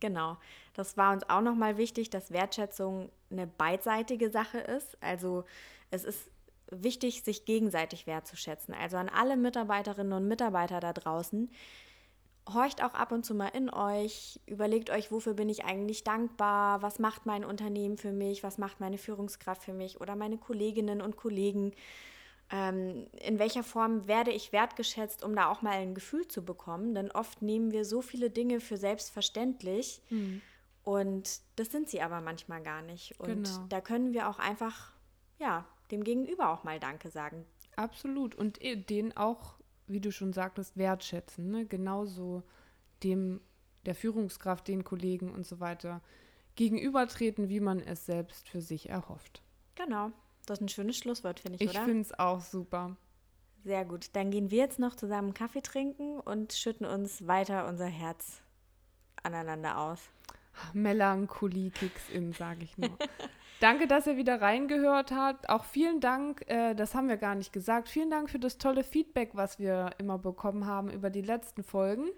Genau, 0.00 0.36
das 0.74 0.98
war 0.98 1.14
uns 1.14 1.26
auch 1.30 1.40
nochmal 1.40 1.78
wichtig, 1.78 2.10
dass 2.10 2.30
Wertschätzung 2.30 3.10
eine 3.30 3.46
beidseitige 3.46 4.28
Sache 4.28 4.58
ist. 4.58 5.02
Also 5.02 5.44
es 5.90 6.04
ist 6.04 6.30
wichtig, 6.70 7.22
sich 7.22 7.46
gegenseitig 7.46 8.06
wertzuschätzen. 8.06 8.74
Also 8.74 8.98
an 8.98 9.08
alle 9.08 9.38
Mitarbeiterinnen 9.38 10.12
und 10.12 10.28
Mitarbeiter 10.28 10.78
da 10.78 10.92
draußen. 10.92 11.50
Horcht 12.52 12.82
auch 12.82 12.94
ab 12.94 13.12
und 13.12 13.24
zu 13.24 13.34
mal 13.34 13.48
in 13.48 13.70
euch, 13.70 14.38
überlegt 14.46 14.90
euch, 14.90 15.10
wofür 15.10 15.34
bin 15.34 15.48
ich 15.48 15.64
eigentlich 15.64 16.04
dankbar, 16.04 16.82
was 16.82 16.98
macht 16.98 17.24
mein 17.24 17.44
Unternehmen 17.44 17.96
für 17.96 18.12
mich, 18.12 18.42
was 18.42 18.58
macht 18.58 18.80
meine 18.80 18.98
Führungskraft 18.98 19.62
für 19.62 19.72
mich 19.72 20.00
oder 20.00 20.14
meine 20.14 20.36
Kolleginnen 20.36 21.00
und 21.00 21.16
Kollegen, 21.16 21.72
ähm, 22.50 23.06
in 23.22 23.38
welcher 23.38 23.62
Form 23.62 24.06
werde 24.06 24.30
ich 24.30 24.52
wertgeschätzt, 24.52 25.24
um 25.24 25.34
da 25.34 25.48
auch 25.48 25.62
mal 25.62 25.72
ein 25.72 25.94
Gefühl 25.94 26.28
zu 26.28 26.44
bekommen. 26.44 26.94
Denn 26.94 27.10
oft 27.10 27.40
nehmen 27.40 27.72
wir 27.72 27.86
so 27.86 28.02
viele 28.02 28.28
Dinge 28.28 28.60
für 28.60 28.76
selbstverständlich 28.76 30.02
mhm. 30.10 30.42
und 30.82 31.40
das 31.56 31.72
sind 31.72 31.88
sie 31.88 32.02
aber 32.02 32.20
manchmal 32.20 32.62
gar 32.62 32.82
nicht. 32.82 33.18
Und 33.20 33.44
genau. 33.44 33.66
da 33.70 33.80
können 33.80 34.12
wir 34.12 34.28
auch 34.28 34.38
einfach, 34.38 34.92
ja, 35.38 35.64
dem 35.90 36.04
Gegenüber 36.04 36.50
auch 36.50 36.64
mal 36.64 36.78
Danke 36.78 37.10
sagen. 37.10 37.46
Absolut. 37.76 38.34
Und 38.34 38.60
den 38.62 39.16
auch, 39.16 39.54
wie 39.86 40.00
du 40.00 40.12
schon 40.12 40.32
sagtest, 40.32 40.76
wertschätzen. 40.76 41.50
Ne? 41.50 41.66
Genauso 41.66 42.42
dem 43.02 43.40
der 43.86 43.94
Führungskraft, 43.94 44.66
den 44.68 44.84
Kollegen 44.84 45.30
und 45.30 45.46
so 45.46 45.60
weiter 45.60 46.00
gegenübertreten, 46.56 47.48
wie 47.48 47.60
man 47.60 47.80
es 47.80 48.06
selbst 48.06 48.48
für 48.48 48.60
sich 48.60 48.88
erhofft. 48.88 49.42
Genau. 49.74 50.10
Das 50.46 50.58
ist 50.58 50.62
ein 50.62 50.68
schönes 50.68 50.96
Schlusswort, 50.96 51.40
finde 51.40 51.56
ich, 51.56 51.62
ich 51.62 51.70
oder? 51.70 51.80
Ich 51.80 51.84
finde 51.84 52.02
es 52.02 52.18
auch 52.18 52.40
super. 52.40 52.96
Sehr 53.64 53.84
gut. 53.84 54.10
Dann 54.14 54.30
gehen 54.30 54.50
wir 54.50 54.58
jetzt 54.58 54.78
noch 54.78 54.94
zusammen 54.94 55.34
Kaffee 55.34 55.62
trinken 55.62 56.20
und 56.20 56.52
schütten 56.52 56.86
uns 56.86 57.26
weiter 57.26 57.66
unser 57.66 57.86
Herz 57.86 58.42
aneinander 59.22 59.78
aus. 59.78 60.00
Melancholie 60.72 61.70
kicks 61.70 62.08
in, 62.10 62.32
sage 62.32 62.64
ich 62.64 62.76
nur. 62.78 62.90
Danke, 63.60 63.86
dass 63.86 64.06
ihr 64.06 64.16
wieder 64.16 64.40
reingehört 64.40 65.12
habt. 65.12 65.48
Auch 65.48 65.64
vielen 65.64 66.00
Dank, 66.00 66.44
äh, 66.48 66.74
das 66.74 66.94
haben 66.94 67.08
wir 67.08 67.16
gar 67.16 67.34
nicht 67.34 67.52
gesagt, 67.52 67.88
vielen 67.88 68.10
Dank 68.10 68.28
für 68.30 68.38
das 68.38 68.58
tolle 68.58 68.84
Feedback, 68.84 69.30
was 69.34 69.58
wir 69.58 69.90
immer 69.98 70.18
bekommen 70.18 70.66
haben 70.66 70.90
über 70.90 71.10
die 71.10 71.22
letzten 71.22 71.62
Folgen. 71.62 72.08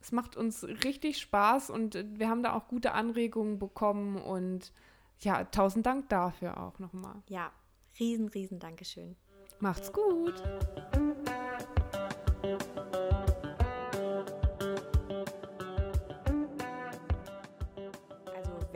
Es 0.00 0.12
macht 0.12 0.36
uns 0.36 0.64
richtig 0.64 1.18
Spaß 1.18 1.70
und 1.70 2.04
wir 2.18 2.28
haben 2.28 2.42
da 2.42 2.54
auch 2.54 2.68
gute 2.68 2.92
Anregungen 2.92 3.58
bekommen 3.58 4.16
und 4.16 4.72
ja, 5.20 5.44
tausend 5.44 5.84
Dank 5.86 6.08
dafür 6.08 6.58
auch 6.58 6.78
nochmal. 6.78 7.16
Ja, 7.28 7.52
riesen, 7.98 8.28
riesen 8.28 8.58
Dankeschön. 8.58 9.16
Macht's 9.58 9.92
gut. 9.92 10.42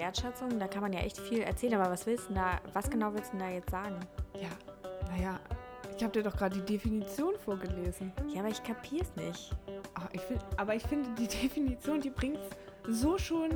Wertschätzung, 0.05 0.59
da 0.59 0.69
kann 0.69 0.83
man 0.83 0.93
ja 0.93 1.01
echt 1.01 1.19
viel 1.19 1.41
erzählen, 1.41 1.75
aber 1.81 1.91
was 1.91 2.07
willst 2.07 2.29
du 2.29 2.35
da, 2.35 2.61
was 2.75 2.91
genau 2.91 3.15
willst 3.15 3.33
du 3.33 3.39
da 3.39 3.49
jetzt 3.49 3.71
sagen? 3.71 3.99
Ja, 4.35 4.51
naja, 5.11 5.41
ich 5.97 6.03
habe 6.03 6.13
dir 6.13 6.23
doch 6.23 6.37
gerade 6.37 6.59
die 6.59 6.75
Definition 6.75 7.35
vorgelesen. 7.43 8.13
Ja, 8.29 8.41
aber 8.41 8.51
ich 8.51 8.63
kapier's 8.63 9.11
nicht. 9.17 9.51
Ach, 9.95 10.07
ich 10.13 10.21
find, 10.21 10.41
aber 10.59 10.75
ich 10.75 10.83
finde, 10.83 11.09
die 11.19 11.27
Definition, 11.43 12.03
die 12.03 12.11
bringt 12.11 12.39
so 12.87 13.17
schon 13.17 13.51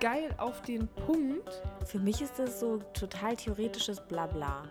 geil 0.00 0.34
auf 0.38 0.62
den 0.62 0.88
Punkt. 1.06 1.60
Für 1.84 1.98
mich 1.98 2.22
ist 2.22 2.38
das 2.38 2.60
so 2.60 2.78
total 2.94 3.36
theoretisches 3.36 4.00
Blabla. 4.00 4.62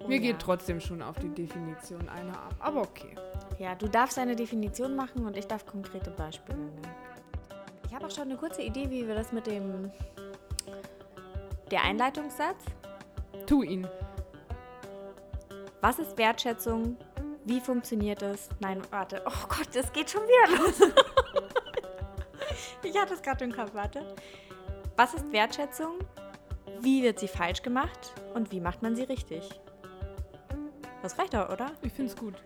Oh, 0.00 0.08
Mir 0.08 0.16
ja. 0.16 0.32
geht 0.32 0.40
trotzdem 0.40 0.80
schon 0.80 1.00
auf 1.00 1.16
die 1.20 1.28
Definition 1.28 2.08
einer 2.08 2.32
ab, 2.32 2.54
aber 2.58 2.80
okay. 2.82 3.14
Ja, 3.60 3.76
du 3.76 3.86
darfst 3.86 4.18
eine 4.18 4.34
Definition 4.34 4.96
machen 4.96 5.26
und 5.26 5.36
ich 5.36 5.46
darf 5.46 5.64
konkrete 5.64 6.10
Beispiele 6.10 6.58
nennen. 6.58 7.09
Ich 7.90 7.96
habe 7.96 8.06
auch 8.06 8.10
schon 8.12 8.28
eine 8.30 8.36
kurze 8.36 8.62
Idee, 8.62 8.88
wie 8.88 9.08
wir 9.08 9.16
das 9.16 9.32
mit 9.32 9.48
dem 9.48 9.90
der 11.72 11.82
Einleitungssatz. 11.82 12.64
Tu 13.46 13.64
ihn. 13.64 13.88
Was 15.80 15.98
ist 15.98 16.16
Wertschätzung? 16.16 16.96
Wie 17.44 17.58
funktioniert 17.58 18.22
es? 18.22 18.48
Nein, 18.60 18.80
warte. 18.90 19.20
Oh 19.26 19.48
Gott, 19.48 19.74
es 19.74 19.92
geht 19.92 20.08
schon 20.08 20.22
wieder 20.22 20.62
los. 20.62 20.92
ich 22.84 22.96
hatte 22.96 23.14
es 23.14 23.22
gerade 23.22 23.44
im 23.44 23.52
Kopf, 23.52 23.74
warte. 23.74 24.14
Was 24.94 25.14
ist 25.14 25.32
Wertschätzung? 25.32 25.98
Wie 26.80 27.02
wird 27.02 27.18
sie 27.18 27.26
falsch 27.26 27.60
gemacht? 27.60 28.12
Und 28.34 28.52
wie 28.52 28.60
macht 28.60 28.82
man 28.82 28.94
sie 28.94 29.02
richtig? 29.02 29.48
Das 31.02 31.18
reicht 31.18 31.34
doch, 31.34 31.48
oder? 31.50 31.72
Ich 31.82 31.92
finde 31.92 32.12
es 32.12 32.16
gut. 32.16 32.36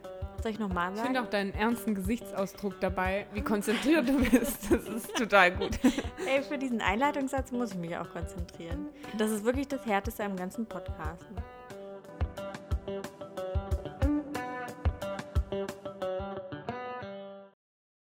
Soll 0.44 0.52
ich 0.52 0.58
nochmal 0.58 0.88
sagen? 0.88 0.96
Ich 0.96 1.02
finde 1.04 1.22
auch 1.22 1.30
deinen 1.30 1.54
ernsten 1.54 1.94
Gesichtsausdruck 1.94 2.78
dabei, 2.78 3.24
wie 3.32 3.40
konzentriert 3.40 4.06
du 4.06 4.18
bist. 4.18 4.70
Das 4.70 4.82
ist 4.86 5.16
total 5.16 5.52
gut. 5.52 5.78
Ey, 6.26 6.42
für 6.42 6.58
diesen 6.58 6.82
Einleitungssatz 6.82 7.50
muss 7.50 7.70
ich 7.70 7.78
mich 7.78 7.96
auch 7.96 8.10
konzentrieren. 8.10 8.88
Das 9.16 9.30
ist 9.30 9.42
wirklich 9.46 9.68
das 9.68 9.86
Härteste 9.86 10.22
am 10.22 10.36
ganzen 10.36 10.66
Podcast. 10.66 11.24